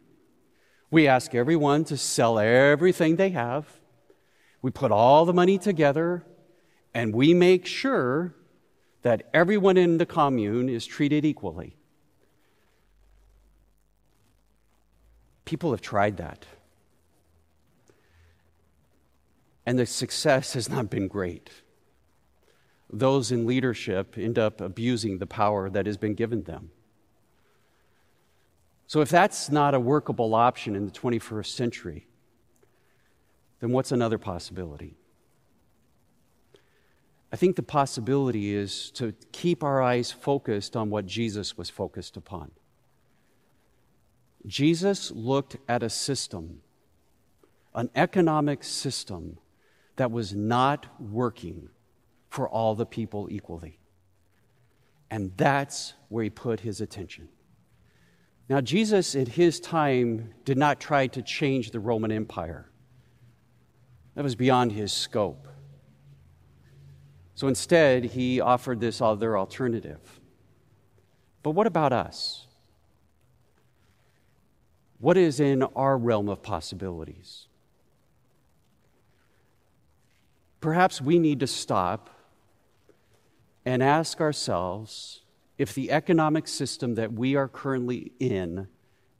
We 0.92 1.08
ask 1.08 1.34
everyone 1.34 1.86
to 1.86 1.98
sell 1.98 2.38
everything 2.38 3.16
they 3.16 3.30
have. 3.30 3.66
We 4.62 4.72
put 4.72 4.92
all 4.92 5.26
the 5.26 5.34
money 5.34 5.58
together, 5.58 6.26
and 6.94 7.14
we 7.14 7.34
make 7.34 7.66
sure 7.66 8.34
that 9.02 9.30
everyone 9.34 9.78
in 9.78 9.98
the 9.98 10.06
commune 10.06 10.70
is 10.70 10.86
treated 10.86 11.26
equally. 11.26 11.76
People 15.46 15.72
have 15.72 15.82
tried 15.82 16.18
that 16.18 16.46
and 19.66 19.80
the 19.80 19.86
success 19.86 20.54
has 20.54 20.70
not 20.70 20.90
been 20.90 21.08
great. 21.08 21.50
Those 22.92 23.32
in 23.32 23.46
leadership 23.46 24.18
end 24.18 24.38
up 24.38 24.62
abusing 24.62 25.18
the 25.18 25.26
power 25.26 25.70
that 25.70 25.86
has 25.86 25.98
been 25.98 26.14
given 26.14 26.44
them. 26.44 26.72
So, 28.88 29.02
if 29.02 29.10
that's 29.10 29.50
not 29.50 29.74
a 29.74 29.80
workable 29.80 30.36
option 30.36 30.76
in 30.76 30.86
the 30.86 30.92
21st 30.92 31.48
century, 31.48 32.08
then 33.60 33.72
what's 33.72 33.92
another 33.92 34.18
possibility? 34.18 34.96
I 37.34 37.36
think 37.36 37.56
the 37.56 37.64
possibility 37.64 38.54
is 38.54 38.92
to 38.92 39.12
keep 39.32 39.64
our 39.64 39.82
eyes 39.82 40.12
focused 40.12 40.78
on 40.78 40.92
what 40.92 41.08
Jesus 41.08 41.58
was 41.58 41.68
focused 41.68 42.16
upon. 42.16 42.52
Jesus 44.46 45.10
looked 45.10 45.58
at 45.68 45.82
a 45.82 45.90
system, 45.90 46.62
an 47.74 47.90
economic 47.96 48.64
system 48.64 49.40
that 49.96 50.12
was 50.12 50.36
not 50.36 50.86
working 51.02 51.70
for 52.30 52.48
all 52.48 52.76
the 52.76 52.86
people 52.86 53.28
equally. 53.32 53.80
And 55.10 55.32
that's 55.36 55.96
where 56.10 56.24
he 56.24 56.30
put 56.30 56.60
his 56.60 56.82
attention. 56.82 57.30
Now, 58.48 58.62
Jesus 58.62 59.16
in 59.16 59.26
his 59.26 59.60
time 59.60 60.36
did 60.46 60.60
not 60.60 60.80
try 60.80 61.08
to 61.08 61.24
change 61.24 61.72
the 61.72 61.80
Roman 61.80 62.12
Empire, 62.12 62.70
that 64.14 64.24
was 64.24 64.36
beyond 64.36 64.72
his 64.72 64.94
scope. 64.94 65.48
So 67.36 67.48
instead, 67.48 68.06
he 68.06 68.40
offered 68.40 68.80
this 68.80 69.02
other 69.02 69.38
alternative. 69.38 70.20
But 71.42 71.52
what 71.52 71.68
about 71.68 71.92
us? 71.92 72.48
What 75.00 75.18
is 75.18 75.40
in 75.40 75.64
our 75.64 75.98
realm 75.98 76.30
of 76.30 76.42
possibilities? 76.42 77.48
Perhaps 80.62 81.02
we 81.02 81.20
need 81.20 81.42
to 81.42 81.48
stop 81.48 82.10
and 83.66 83.84
ask 83.84 84.22
ourselves 84.22 85.22
if 85.58 85.74
the 85.74 85.92
economic 85.92 86.48
system 86.48 86.96
that 86.96 87.12
we 87.14 87.36
are 87.36 87.48
currently 87.48 88.14
in 88.20 88.68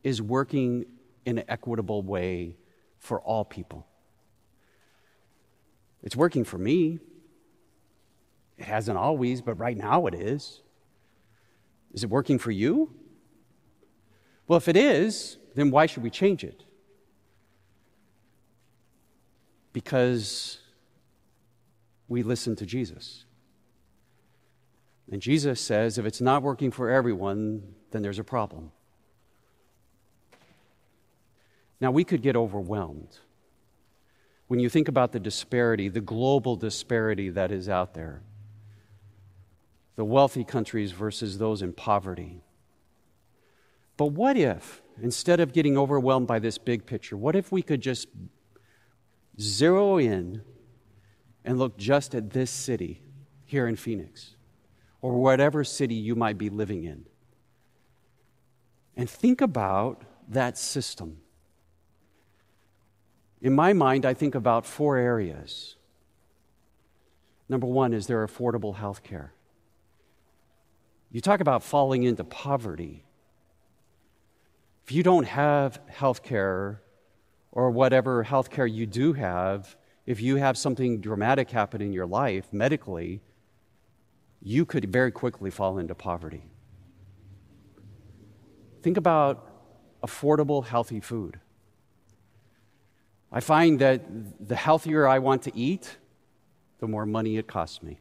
is 0.04 0.22
working 0.22 0.86
in 1.26 1.40
an 1.40 1.46
equitable 1.48 2.02
way 2.02 2.56
for 3.00 3.20
all 3.20 3.44
people. 3.44 3.86
It's 6.02 6.16
working 6.16 6.44
for 6.44 6.58
me. 6.58 7.00
It 8.58 8.66
hasn't 8.66 8.98
always, 8.98 9.42
but 9.42 9.56
right 9.56 9.78
now 9.78 10.06
it 10.08 10.14
is. 10.14 10.62
Is 11.94 12.04
it 12.04 12.10
working 12.10 12.40
for 12.40 12.52
you? 12.52 12.94
Well, 14.48 14.58
if 14.58 14.68
it 14.68 14.78
is, 14.78 15.38
then 15.56 15.72
why 15.72 15.86
should 15.86 16.04
we 16.04 16.10
change 16.10 16.44
it? 16.44 16.64
Because 19.72 20.60
we 22.08 22.24
listen 22.24 22.56
to 22.58 22.66
Jesus. 22.66 23.26
And 25.12 25.22
Jesus 25.22 25.60
says 25.60 25.98
if 25.98 26.06
it's 26.06 26.22
not 26.22 26.44
working 26.44 26.72
for 26.72 26.90
everyone, 26.90 27.64
then 27.92 28.02
there's 28.02 28.20
a 28.20 28.24
problem. 28.24 28.72
Now, 31.80 31.92
we 31.92 32.04
could 32.04 32.22
get 32.22 32.36
overwhelmed 32.36 33.20
when 34.48 34.60
you 34.60 34.70
think 34.70 34.88
about 34.88 35.12
the 35.12 35.20
disparity, 35.20 35.90
the 35.90 36.02
global 36.02 36.56
disparity 36.56 37.30
that 37.30 37.52
is 37.52 37.68
out 37.68 37.94
there. 37.94 38.22
The 39.96 40.06
wealthy 40.06 40.44
countries 40.44 40.92
versus 40.92 41.38
those 41.38 41.62
in 41.62 41.74
poverty. 41.74 42.42
But 43.96 44.08
what 44.08 44.38
if, 44.38 44.82
instead 45.02 45.40
of 45.40 45.54
getting 45.54 45.78
overwhelmed 45.78 46.28
by 46.28 46.40
this 46.40 46.58
big 46.58 46.86
picture, 46.86 47.16
what 47.16 47.36
if 47.36 47.52
we 47.52 47.62
could 47.62 47.82
just 47.82 48.08
zero 49.40 49.98
in 49.98 50.42
and 51.46 51.58
look 51.58 51.78
just 51.78 52.16
at 52.16 52.32
this 52.32 52.50
city 52.50 53.02
here 53.46 53.68
in 53.68 53.76
Phoenix 53.76 54.36
or 55.02 55.14
whatever 55.14 55.64
city 55.64 55.96
you 55.96 56.16
might 56.16 56.38
be 56.38 56.50
living 56.50 56.84
in. 56.86 57.06
And 58.96 59.10
think 59.10 59.42
about 59.42 60.04
that 60.30 60.58
system. 60.58 61.18
In 63.42 63.54
my 63.54 63.74
mind, 63.74 64.06
I 64.06 64.14
think 64.14 64.36
about 64.36 64.66
four 64.66 64.98
areas. 64.98 65.76
Number 67.50 67.68
one 67.68 67.92
is 67.94 68.08
there 68.08 68.26
affordable 68.26 68.76
health 68.76 69.04
care. 69.04 69.34
You 71.14 71.22
talk 71.22 71.42
about 71.42 71.62
falling 71.62 72.04
into 72.04 72.24
poverty. 72.24 73.06
If 74.84 74.92
you 74.92 75.04
don't 75.04 75.28
have 75.28 75.80
health 75.88 76.24
care 76.24 76.82
or 77.52 77.70
whatever 77.70 78.24
health 78.24 78.50
care 78.50 78.66
you 78.66 78.88
do 78.88 79.14
have, 79.14 79.78
if 80.08 80.20
you 80.20 80.38
have 80.38 80.58
something 80.58 81.02
dramatic 81.02 81.52
happen 81.52 81.82
in 81.82 81.94
your 81.94 82.08
life 82.08 82.52
medically, 82.52 83.22
you 84.42 84.66
could 84.66 84.92
very 84.92 85.12
quickly 85.12 85.52
fall 85.52 85.78
into 85.78 85.94
poverty. 85.94 86.46
Think 88.82 88.98
about 88.98 90.02
affordable, 90.02 90.66
healthy 90.66 91.00
food. 91.00 91.40
I 93.32 93.40
find 93.40 93.78
that 93.80 94.02
the 94.48 94.56
healthier 94.56 95.08
I 95.08 95.20
want 95.20 95.44
to 95.44 95.56
eat, 95.56 95.98
the 96.80 96.88
more 96.88 97.06
money 97.06 97.38
it 97.38 97.46
costs 97.46 97.84
me. 97.84 98.00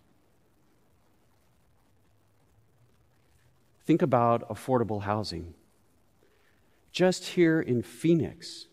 Think 3.84 4.02
about 4.02 4.48
affordable 4.48 5.02
housing. 5.02 5.54
Just 6.92 7.24
here 7.24 7.60
in 7.60 7.82
Phoenix, 7.82 8.66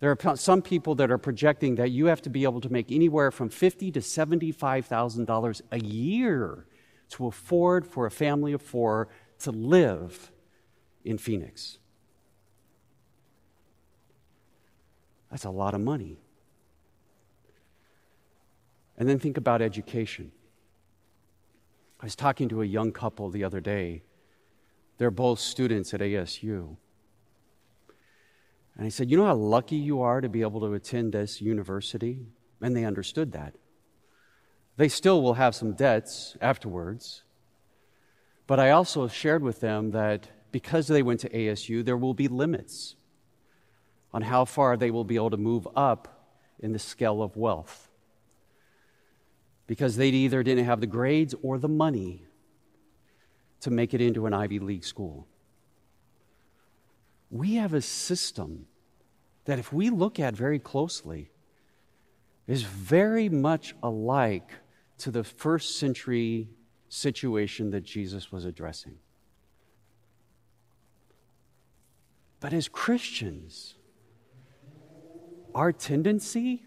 there 0.00 0.10
are 0.10 0.36
some 0.36 0.60
people 0.60 0.94
that 0.96 1.10
are 1.10 1.18
projecting 1.18 1.76
that 1.76 1.90
you 1.90 2.06
have 2.06 2.20
to 2.22 2.30
be 2.30 2.42
able 2.44 2.60
to 2.60 2.70
make 2.70 2.92
anywhere 2.92 3.30
from 3.30 3.48
fifty 3.48 3.90
to 3.92 4.02
seventy-five 4.02 4.84
thousand 4.84 5.26
dollars 5.26 5.62
a 5.70 5.78
year 5.78 6.66
to 7.10 7.26
afford 7.26 7.86
for 7.86 8.06
a 8.06 8.10
family 8.10 8.52
of 8.52 8.60
four 8.60 9.08
to 9.38 9.50
live 9.50 10.30
in 11.04 11.16
Phoenix. 11.16 11.78
That's 15.30 15.44
a 15.44 15.50
lot 15.50 15.74
of 15.74 15.80
money. 15.80 16.18
And 18.96 19.08
then 19.08 19.18
think 19.18 19.36
about 19.36 19.62
education. 19.62 20.32
I 22.04 22.06
was 22.06 22.16
talking 22.16 22.50
to 22.50 22.60
a 22.60 22.66
young 22.66 22.92
couple 22.92 23.30
the 23.30 23.44
other 23.44 23.62
day. 23.62 24.02
They're 24.98 25.10
both 25.10 25.38
students 25.38 25.94
at 25.94 26.00
ASU. 26.00 26.76
And 28.76 28.84
he 28.84 28.90
said, 28.90 29.10
You 29.10 29.16
know 29.16 29.24
how 29.24 29.34
lucky 29.34 29.76
you 29.76 30.02
are 30.02 30.20
to 30.20 30.28
be 30.28 30.42
able 30.42 30.60
to 30.60 30.74
attend 30.74 31.14
this 31.14 31.40
university? 31.40 32.26
And 32.60 32.76
they 32.76 32.84
understood 32.84 33.32
that. 33.32 33.54
They 34.76 34.90
still 34.90 35.22
will 35.22 35.32
have 35.32 35.54
some 35.54 35.72
debts 35.72 36.36
afterwards. 36.42 37.22
But 38.46 38.60
I 38.60 38.72
also 38.72 39.08
shared 39.08 39.42
with 39.42 39.60
them 39.60 39.92
that 39.92 40.28
because 40.52 40.88
they 40.88 41.02
went 41.02 41.20
to 41.20 41.30
ASU, 41.30 41.82
there 41.82 41.96
will 41.96 42.12
be 42.12 42.28
limits 42.28 42.96
on 44.12 44.20
how 44.20 44.44
far 44.44 44.76
they 44.76 44.90
will 44.90 45.04
be 45.04 45.16
able 45.16 45.30
to 45.30 45.38
move 45.38 45.66
up 45.74 46.36
in 46.58 46.72
the 46.74 46.78
scale 46.78 47.22
of 47.22 47.34
wealth. 47.34 47.88
Because 49.66 49.96
they 49.96 50.08
either 50.08 50.42
didn't 50.42 50.66
have 50.66 50.80
the 50.80 50.86
grades 50.86 51.34
or 51.42 51.58
the 51.58 51.68
money 51.68 52.26
to 53.60 53.70
make 53.70 53.94
it 53.94 54.00
into 54.00 54.26
an 54.26 54.34
Ivy 54.34 54.58
League 54.58 54.84
school. 54.84 55.26
We 57.30 57.54
have 57.54 57.72
a 57.72 57.80
system 57.80 58.66
that, 59.46 59.58
if 59.58 59.72
we 59.72 59.90
look 59.90 60.20
at 60.20 60.36
very 60.36 60.58
closely, 60.58 61.30
is 62.46 62.62
very 62.62 63.28
much 63.28 63.74
alike 63.82 64.50
to 64.98 65.10
the 65.10 65.24
first 65.24 65.78
century 65.78 66.48
situation 66.88 67.70
that 67.70 67.82
Jesus 67.84 68.30
was 68.30 68.44
addressing. 68.44 68.98
But 72.38 72.52
as 72.52 72.68
Christians, 72.68 73.74
our 75.54 75.72
tendency 75.72 76.64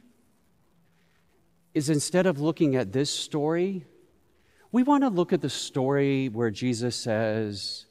is 1.78 1.92
instead 1.92 2.26
of 2.26 2.42
looking 2.42 2.76
at 2.76 2.92
this 2.92 3.12
story, 3.12 3.86
we 4.72 4.82
want 4.82 5.04
to 5.04 5.10
look 5.10 5.32
at 5.32 5.42
the 5.42 5.50
story 5.50 6.28
where 6.28 6.50
Jesus 6.50 6.96
says, 6.96 7.86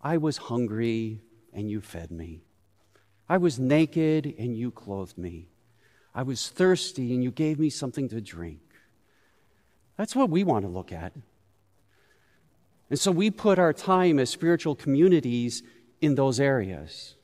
I 0.00 0.16
was 0.16 0.38
hungry 0.38 1.20
and 1.52 1.70
you 1.70 1.82
fed 1.82 2.10
me. 2.10 2.40
I 3.28 3.36
was 3.36 3.58
naked 3.58 4.34
and 4.38 4.56
you 4.56 4.70
clothed 4.70 5.18
me. 5.18 5.50
I 6.14 6.22
was 6.22 6.48
thirsty 6.48 7.12
and 7.12 7.22
you 7.22 7.30
gave 7.30 7.58
me 7.58 7.68
something 7.68 8.08
to 8.08 8.22
drink. 8.22 8.62
That's 9.98 10.16
what 10.16 10.30
we 10.30 10.42
want 10.42 10.64
to 10.64 10.70
look 10.70 10.90
at. 10.90 11.12
And 12.88 12.98
so 12.98 13.12
we 13.12 13.30
put 13.30 13.58
our 13.58 13.74
time 13.74 14.18
as 14.18 14.30
spiritual 14.30 14.74
communities 14.74 15.62
in 16.00 16.14
those 16.14 16.40
areas. 16.40 17.15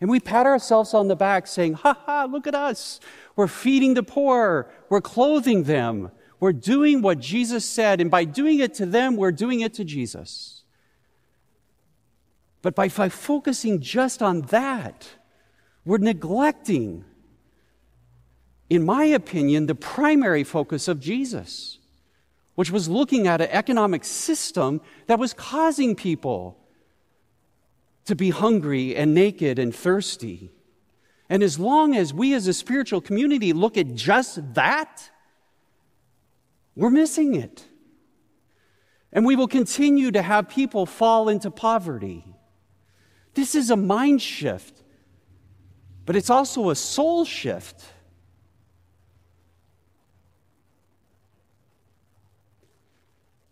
And 0.00 0.08
we 0.08 0.20
pat 0.20 0.46
ourselves 0.46 0.94
on 0.94 1.08
the 1.08 1.16
back 1.16 1.46
saying, 1.46 1.74
ha 1.74 1.96
ha, 2.06 2.24
look 2.24 2.46
at 2.46 2.54
us. 2.54 3.00
We're 3.36 3.46
feeding 3.46 3.94
the 3.94 4.02
poor. 4.02 4.70
We're 4.88 5.00
clothing 5.00 5.64
them. 5.64 6.10
We're 6.38 6.54
doing 6.54 7.02
what 7.02 7.18
Jesus 7.18 7.64
said. 7.64 8.00
And 8.00 8.10
by 8.10 8.24
doing 8.24 8.60
it 8.60 8.72
to 8.74 8.86
them, 8.86 9.16
we're 9.16 9.32
doing 9.32 9.60
it 9.60 9.74
to 9.74 9.84
Jesus. 9.84 10.62
But 12.62 12.74
by, 12.74 12.88
by 12.88 13.08
focusing 13.08 13.80
just 13.80 14.22
on 14.22 14.42
that, 14.42 15.08
we're 15.84 15.98
neglecting, 15.98 17.04
in 18.70 18.84
my 18.84 19.04
opinion, 19.04 19.66
the 19.66 19.74
primary 19.74 20.44
focus 20.44 20.88
of 20.88 21.00
Jesus 21.00 21.78
which 22.60 22.70
was 22.70 22.90
looking 22.90 23.26
at 23.26 23.40
an 23.40 23.48
economic 23.52 24.04
system 24.04 24.82
that 25.06 25.18
was 25.18 25.32
causing 25.32 25.96
people 25.96 26.58
to 28.06 28.14
be 28.14 28.30
hungry 28.30 28.96
and 28.96 29.14
naked 29.14 29.58
and 29.58 29.74
thirsty. 29.74 30.50
And 31.28 31.42
as 31.42 31.58
long 31.58 31.94
as 31.94 32.12
we 32.12 32.34
as 32.34 32.46
a 32.46 32.52
spiritual 32.52 33.00
community 33.00 33.52
look 33.52 33.76
at 33.76 33.94
just 33.94 34.54
that, 34.54 35.10
we're 36.74 36.90
missing 36.90 37.34
it. 37.34 37.64
And 39.12 39.24
we 39.24 39.36
will 39.36 39.48
continue 39.48 40.10
to 40.12 40.22
have 40.22 40.48
people 40.48 40.86
fall 40.86 41.28
into 41.28 41.50
poverty. 41.50 42.24
This 43.34 43.54
is 43.54 43.70
a 43.70 43.76
mind 43.76 44.22
shift, 44.22 44.82
but 46.04 46.16
it's 46.16 46.30
also 46.30 46.70
a 46.70 46.74
soul 46.74 47.24
shift. 47.24 47.84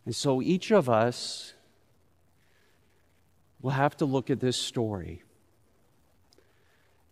And 0.05 0.17
so 0.17 0.41
each 0.41 0.71
of 0.71 0.89
us 0.89 1.53
will 3.61 3.71
have 3.71 3.97
to 3.97 4.05
look 4.05 4.31
at 4.31 4.41
this 4.41 4.57
story 4.57 5.23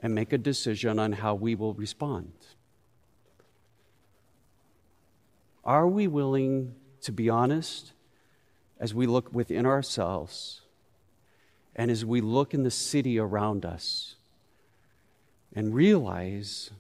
and 0.00 0.14
make 0.14 0.32
a 0.32 0.38
decision 0.38 0.98
on 0.98 1.12
how 1.12 1.34
we 1.34 1.54
will 1.54 1.74
respond. 1.74 2.32
Are 5.64 5.88
we 5.88 6.06
willing 6.06 6.74
to 7.00 7.12
be 7.12 7.28
honest 7.28 7.92
as 8.78 8.94
we 8.94 9.06
look 9.06 9.32
within 9.32 9.66
ourselves 9.66 10.60
and 11.74 11.90
as 11.90 12.04
we 12.04 12.20
look 12.20 12.54
in 12.54 12.62
the 12.62 12.70
city 12.70 13.18
around 13.18 13.64
us 13.64 14.14
and 15.54 15.74
realize 15.74 16.70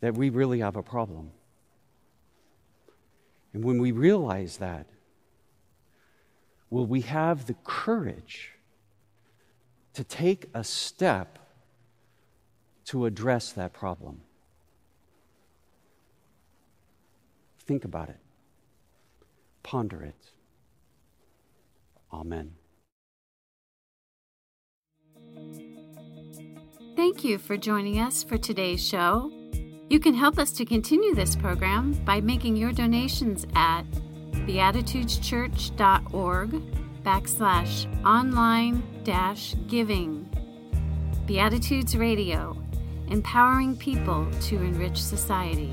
that 0.00 0.14
we 0.14 0.30
really 0.30 0.58
have 0.58 0.74
a 0.74 0.82
problem? 0.82 1.30
And 3.52 3.62
when 3.62 3.80
we 3.80 3.92
realize 3.92 4.56
that, 4.56 4.86
will 6.72 6.86
we 6.86 7.02
have 7.02 7.44
the 7.44 7.54
courage 7.64 8.52
to 9.92 10.02
take 10.02 10.46
a 10.54 10.64
step 10.64 11.38
to 12.86 13.04
address 13.04 13.52
that 13.52 13.74
problem? 13.74 14.22
Think 17.66 17.84
about 17.84 18.08
it, 18.08 18.16
ponder 19.62 20.02
it. 20.02 20.30
Amen. 22.10 22.54
Thank 26.96 27.22
you 27.22 27.36
for 27.36 27.58
joining 27.58 27.98
us 27.98 28.22
for 28.22 28.38
today's 28.38 28.86
show. 28.86 29.30
You 29.90 30.00
can 30.00 30.14
help 30.14 30.38
us 30.38 30.52
to 30.52 30.64
continue 30.64 31.14
this 31.14 31.36
program 31.36 31.92
by 32.06 32.22
making 32.22 32.56
your 32.56 32.72
donations 32.72 33.46
at 33.54 33.84
beatitudeschurch.org 34.32 36.50
backslash 37.02 38.04
online 38.04 38.82
dash 39.04 39.54
giving. 39.68 40.28
Beatitudes 41.26 41.96
Radio, 41.96 42.56
empowering 43.08 43.76
people 43.76 44.26
to 44.42 44.56
enrich 44.56 45.02
society. 45.02 45.72